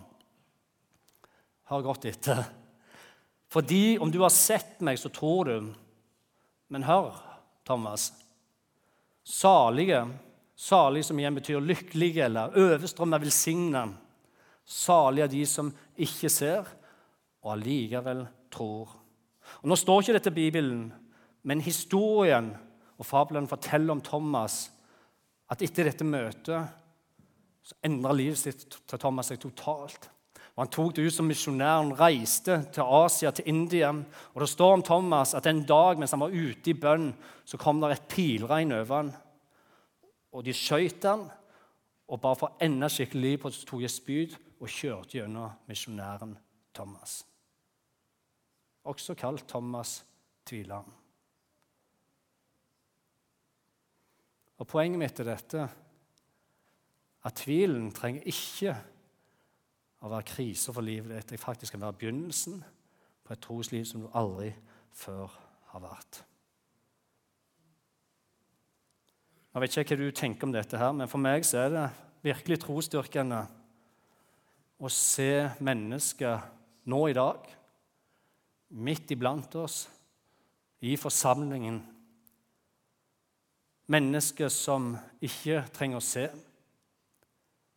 Hør 1.72 1.86
godt 1.86 2.10
etter. 2.10 2.44
Fordi 3.50 3.98
om 4.02 4.12
du 4.12 4.20
har 4.22 4.34
sett 4.34 4.82
meg, 4.86 5.00
så 5.00 5.12
tror 5.14 5.50
du. 5.50 5.70
Men 6.70 6.86
hør, 6.86 7.16
Thomas. 7.66 8.12
Salige, 9.26 10.04
salig 10.58 11.06
som 11.06 11.20
igjen 11.20 11.38
betyr 11.38 11.64
lykkelige 11.64 12.26
eller 12.28 12.56
overstrømme 12.60 13.20
velsigna. 13.24 13.88
Salige 14.66 15.26
er 15.26 15.32
de 15.32 15.44
som 15.50 15.72
ikke 15.98 16.30
ser, 16.34 16.68
og 17.46 17.56
allikevel 17.56 18.26
tror. 18.54 18.98
Og 19.62 19.70
Nå 19.70 19.78
står 19.80 20.04
ikke 20.04 20.18
dette 20.18 20.34
i 20.34 20.38
Bibelen, 20.44 20.90
men 21.44 21.64
historien 21.64 22.52
og 23.00 23.08
fabelen 23.08 23.48
forteller 23.48 23.96
om 23.96 24.04
Thomas 24.04 24.68
at 25.50 25.64
etter 25.66 25.88
dette 25.90 26.06
møtet 26.06 26.68
så 27.70 27.78
endra 27.86 28.14
livet 28.16 28.40
sitt 28.40 28.66
til 28.90 29.02
Thomas 29.02 29.30
seg 29.30 29.40
totalt. 29.44 30.10
Og 30.56 30.64
Han 30.64 30.72
tok 30.74 30.96
det 30.98 31.06
ut 31.08 31.14
som 31.16 31.28
misjonær. 31.30 31.84
Han 31.84 31.94
reiste 31.96 32.58
til 32.74 32.84
Asia, 32.84 33.32
til 33.32 33.48
India. 33.48 33.92
Og 34.34 34.42
Det 34.42 34.50
står 34.50 34.74
om 34.74 34.84
Thomas 34.84 35.34
at 35.38 35.48
en 35.48 35.64
dag 35.64 36.00
mens 36.00 36.12
han 36.12 36.20
var 36.20 36.34
ute 36.34 36.72
i 36.72 36.74
bønn, 36.74 37.14
så 37.46 37.58
kom 37.58 37.80
det 37.82 37.92
et 37.92 38.10
pilregn 38.10 38.74
over 38.76 38.96
han. 38.96 39.14
Og 40.34 40.44
de 40.46 40.54
skjøt 40.54 41.06
han, 41.08 41.30
og 42.10 42.22
bare 42.22 42.36
for 42.36 42.58
enda 42.62 42.90
skikkelig 42.90 43.22
liv 43.22 43.38
på 43.42 43.52
så 43.54 43.66
tok 43.66 43.82
jeg 43.86 43.94
spyd 43.94 44.38
og 44.60 44.70
kjørte 44.70 45.20
gjennom 45.20 45.56
misjonæren 45.70 46.36
Thomas. 46.74 47.24
Også 48.84 49.16
kalt 49.16 49.48
Thomas 49.48 50.02
tvileren. 50.46 50.99
Og 54.60 54.68
Poenget 54.68 55.00
mitt 55.00 55.20
er 55.22 55.30
dette 55.32 55.68
at 57.28 57.36
tvilen 57.36 57.90
trenger 57.96 58.28
ikke 58.28 58.74
å 60.04 60.12
være 60.12 60.28
krise 60.28 60.74
for 60.76 60.86
livet 60.86 61.12
ditt. 61.16 61.34
Det 61.34 61.42
faktisk 61.42 61.76
kan 61.76 61.84
være 61.84 62.00
begynnelsen 62.00 62.60
på 63.24 63.36
et 63.36 63.44
trosliv 63.44 63.86
som 63.88 64.04
du 64.04 64.10
aldri 64.16 64.52
før 64.96 65.32
har 65.72 65.84
vært. 65.84 66.24
Jeg 69.50 69.64
vet 69.64 69.78
ikke 69.82 69.96
hva 69.98 70.06
du 70.06 70.16
tenker 70.16 70.48
om 70.48 70.54
dette, 70.54 70.78
her, 70.78 70.92
men 70.96 71.10
for 71.10 71.22
meg 71.22 71.46
så 71.48 71.64
er 71.64 71.72
det 71.74 71.86
virkelig 72.24 72.60
trosstyrkende 72.64 73.40
å 74.80 74.92
se 74.94 75.50
mennesker 75.64 76.44
nå 76.90 77.00
i 77.10 77.16
dag, 77.18 77.48
midt 78.70 79.12
iblant 79.12 79.56
oss, 79.60 79.88
i 80.80 80.94
forsamlingen. 80.96 81.82
Mennesker 83.90 84.52
som 84.54 84.94
ikke 85.26 85.64
trenger 85.74 85.98
å 85.98 86.06
se, 86.06 86.28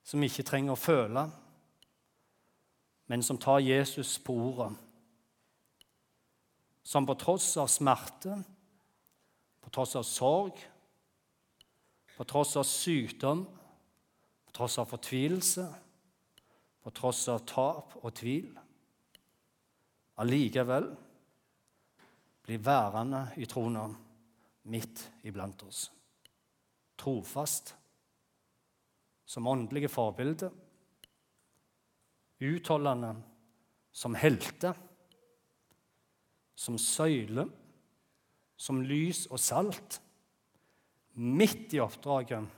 som 0.05 0.22
ikke 0.22 0.44
trenger 0.44 0.75
å 0.75 0.81
føle 0.81 1.29
men 3.12 3.22
som 3.22 3.38
tar 3.38 3.59
Jesus 3.61 4.18
på 4.25 4.33
ordet. 4.33 4.72
Som 6.83 7.05
på 7.05 7.12
tross 7.20 7.51
av 7.61 7.68
smerte, 7.68 8.38
på 9.61 9.70
tross 9.70 9.92
av 10.01 10.07
sorg, 10.09 10.57
på 12.16 12.25
tross 12.25 12.57
av 12.57 12.64
sykdom, 12.64 13.44
på 14.46 14.57
tross 14.57 14.79
av 14.81 14.88
fortvilelse, 14.88 15.66
på 16.81 16.94
tross 16.96 17.20
av 17.29 17.44
tap 17.44 17.92
og 18.01 18.11
tvil, 18.16 18.48
allikevel 20.25 20.88
blir 22.48 22.64
værende 22.64 23.27
i 23.37 23.44
trona 23.44 23.90
midt 24.72 25.05
iblant 25.29 25.68
oss. 25.68 25.90
Trofast 27.03 27.75
som 29.27 29.49
åndelige 29.51 29.91
forbilder 29.91 30.53
utholdende 32.43 33.23
som 33.93 34.15
helter, 34.15 34.75
som 36.55 36.79
søyle, 36.79 37.47
som 38.57 38.83
lys 38.83 39.27
og 39.31 39.41
salt, 39.41 40.01
midt 41.12 41.75
i 41.77 41.81
oppdraget 41.83 42.49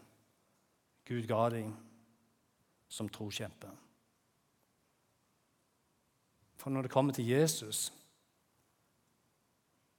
Gud 1.05 1.27
ga 1.29 1.49
deg 1.53 1.73
som 2.89 3.11
trokjempe. 3.13 3.73
For 6.57 6.73
når 6.73 6.87
det 6.87 6.95
kommer 6.95 7.13
til 7.13 7.29
Jesus, 7.29 7.91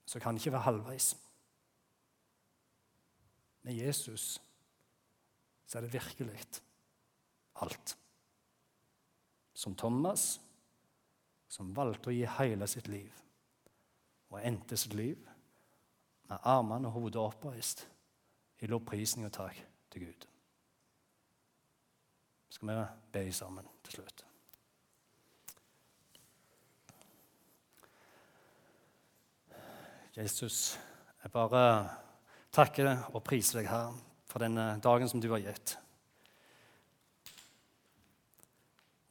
så 0.06 0.22
kan 0.22 0.34
det 0.34 0.42
ikke 0.42 0.56
være 0.56 0.70
halvveis. 0.70 1.12
Med 3.66 3.74
Jesus 3.74 4.42
så 5.66 5.78
er 5.78 5.82
det 5.82 5.94
virkelig 5.94 6.44
alt 7.56 7.98
som 9.54 9.74
Thomas, 9.76 10.36
som 11.50 11.72
valgte 11.74 12.12
å 12.12 12.14
gi 12.14 12.28
hele 12.38 12.68
sitt 12.70 12.90
liv, 12.92 13.10
og 14.30 14.44
endte 14.44 14.78
sitt 14.78 14.94
liv 14.94 15.18
med 16.30 16.46
armene 16.46 16.92
og 16.92 17.00
hodet 17.00 17.22
oppreist 17.24 17.86
i 18.62 18.70
lovprisning 18.70 19.26
og 19.26 19.34
takk 19.34 19.58
til 19.94 20.08
Gud. 20.10 20.30
Skal 22.54 22.70
vi 22.70 22.80
be 23.18 23.26
sammen 23.34 23.66
til 23.84 23.98
slutt? 23.98 24.26
Jesus, 30.16 30.78
jeg 31.24 31.32
bare 31.34 32.05
takker 32.56 32.92
og 33.12 33.24
priser 33.26 33.60
deg 33.60 33.70
her 33.72 33.96
for 34.32 34.44
denne 34.44 34.76
dagen 34.84 35.10
som 35.12 35.22
du 35.24 35.30
har 35.34 35.44
gitt. 35.44 35.76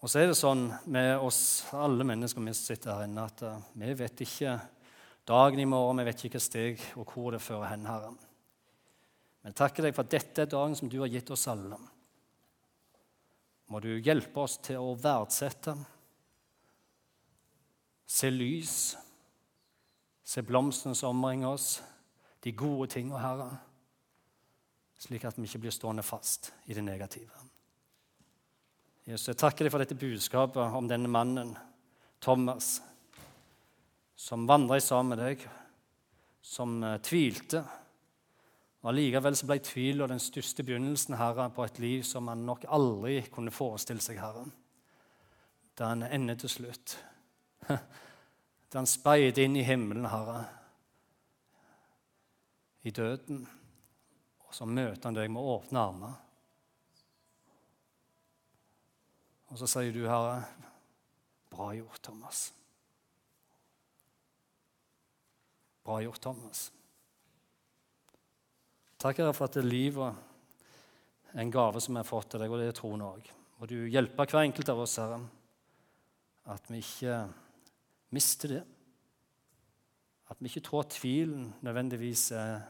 Og 0.05 0.11
så 0.13 0.21
er 0.21 0.29
det 0.29 0.37
sånn 0.37 0.67
med 0.93 1.23
oss 1.25 1.65
alle 1.73 2.05
mennesker 2.05 2.45
vi 2.45 2.53
sitter 2.57 2.93
her 2.93 3.07
inne, 3.07 3.25
at 3.25 3.41
uh, 3.41 3.61
vi 3.81 3.95
vet 3.97 4.21
ikke 4.21 4.59
dagen 5.25 5.63
i 5.63 5.69
morgen, 5.69 6.03
vi 6.03 6.05
vet 6.11 6.19
ikke 6.19 6.37
hvilket 6.37 6.45
steg 6.45 6.83
og 7.01 7.09
hvor 7.09 7.33
det 7.33 7.41
fører 7.41 7.71
hen, 7.71 7.87
Herre. 7.89 8.11
Men 9.45 9.57
takker 9.57 9.87
deg 9.87 9.97
for 9.97 10.05
at 10.05 10.13
dette 10.13 10.45
er 10.45 10.51
dagen 10.53 10.77
som 10.77 10.91
du 10.93 10.99
har 11.01 11.09
gitt 11.13 11.33
oss 11.33 11.47
alle. 11.49 11.79
Må 13.73 13.81
du 13.81 13.95
hjelpe 13.97 14.45
oss 14.45 14.59
til 14.61 14.77
å 14.81 14.93
verdsette, 15.01 15.73
se 18.05 18.29
lys, 18.29 18.77
se 20.21 20.45
blomstene 20.45 20.97
som 20.97 21.17
omringer 21.17 21.57
oss, 21.57 21.79
de 22.45 22.53
gode 22.53 22.91
tingene, 22.93 23.21
Herre, 23.21 23.49
slik 25.01 25.25
at 25.25 25.39
vi 25.39 25.49
ikke 25.49 25.65
blir 25.65 25.75
stående 25.75 26.05
fast 26.05 26.53
i 26.69 26.77
det 26.77 26.85
negative. 26.85 27.33
Jesus, 29.05 29.29
jeg 29.29 29.41
takker 29.41 29.67
deg 29.67 29.73
for 29.73 29.85
dette 29.85 29.99
budskapet 30.01 30.77
om 30.77 30.89
denne 30.89 31.11
mannen, 31.13 31.53
Thomas, 32.25 32.79
som 34.17 34.47
vandra 34.49 34.79
sammen 34.81 35.13
med 35.13 35.21
deg, 35.21 35.43
som 36.45 36.79
uh, 36.85 36.97
tvilte. 37.05 37.61
Og 38.85 38.91
Allikevel 38.93 39.37
ble 39.49 39.59
tvilen 39.65 40.13
den 40.13 40.23
største 40.23 40.65
begynnelsen 40.65 41.19
Herre, 41.21 41.51
på 41.53 41.65
et 41.65 41.81
liv 41.85 42.05
som 42.09 42.29
han 42.33 42.45
nok 42.49 42.65
aldri 42.73 43.19
kunne 43.33 43.53
forestille 43.53 44.05
seg, 44.05 44.21
Herre. 44.21 44.47
Da 45.77 45.91
han 45.93 46.05
ender 46.07 46.41
til 46.41 46.53
slutt. 46.61 46.99
Da 48.75 48.81
han 48.81 48.89
speider 48.91 49.45
inn 49.45 49.55
i 49.55 49.63
himmelen, 49.63 50.09
Herre, 50.11 50.41
i 52.85 52.93
døden. 52.93 53.45
Og 54.45 54.55
så 54.55 54.67
møter 54.69 55.09
han 55.09 55.17
deg 55.17 55.33
med 55.33 55.49
åpne 55.55 55.81
armer. 55.81 56.21
Og 59.53 59.61
så 59.61 59.69
sier 59.71 59.95
du, 59.95 60.03
Herre, 60.09 60.43
bra 61.53 61.71
gjort, 61.77 62.01
Thomas. 62.03 62.47
Bra 65.85 66.01
gjort, 66.03 66.23
Thomas. 66.25 66.67
Takk 68.99 69.21
Herre, 69.21 69.35
for 69.37 69.47
at 69.47 69.61
livet 69.63 70.17
er 71.35 71.43
en 71.43 71.53
gave 71.53 71.81
som 71.83 71.95
vi 71.95 72.01
har 72.01 72.09
fått 72.09 72.35
av 72.35 72.43
deg, 72.43 72.53
og 72.53 72.61
det 72.61 72.71
er 72.71 72.79
troen 72.79 73.05
òg. 73.05 73.31
Må 73.61 73.69
du 73.71 73.77
hjelpe 73.87 74.27
hver 74.27 74.43
enkelt 74.43 74.71
av 74.73 74.81
oss, 74.85 74.97
Herre, 74.99 75.21
at 76.51 76.71
vi 76.73 76.81
ikke 76.83 77.21
mister 78.17 78.57
det. 78.57 78.63
At 80.35 80.41
Vi 80.43 80.51
ikke 80.51 80.61
tror 80.67 80.83
tvilen 80.91 81.55
nødvendigvis 81.63 82.33
er 82.33 82.61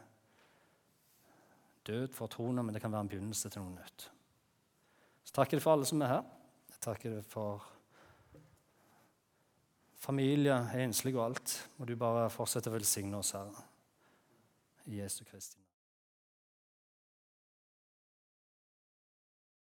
død 1.87 2.13
for 2.13 2.27
troen, 2.27 2.61
men 2.61 2.75
det 2.75 2.83
kan 2.83 2.93
være 2.93 3.01
en 3.01 3.09
begynnelse 3.09 3.49
til 3.49 3.65
noe 3.65 3.73
nytt. 3.73 4.11
Så 5.25 5.33
takker 5.33 5.57
jeg 5.57 5.65
for 5.65 5.73
alle 5.73 5.89
som 5.89 6.03
er 6.05 6.13
her. 6.13 6.29
Jeg 6.69 6.81
takker 6.85 7.19
for 7.23 7.65
familie, 9.97 10.61
enslige 10.77 11.17
og 11.17 11.25
alt. 11.25 11.57
Må 11.79 11.89
du 11.89 11.97
bare 11.97 12.29
fortsette 12.31 12.69
å 12.69 12.77
velsigne 12.77 13.17
oss, 13.17 13.33
Herre. 13.33 13.69
I 14.85 15.01
Jesu 15.01 15.25
Kristi 15.25 15.64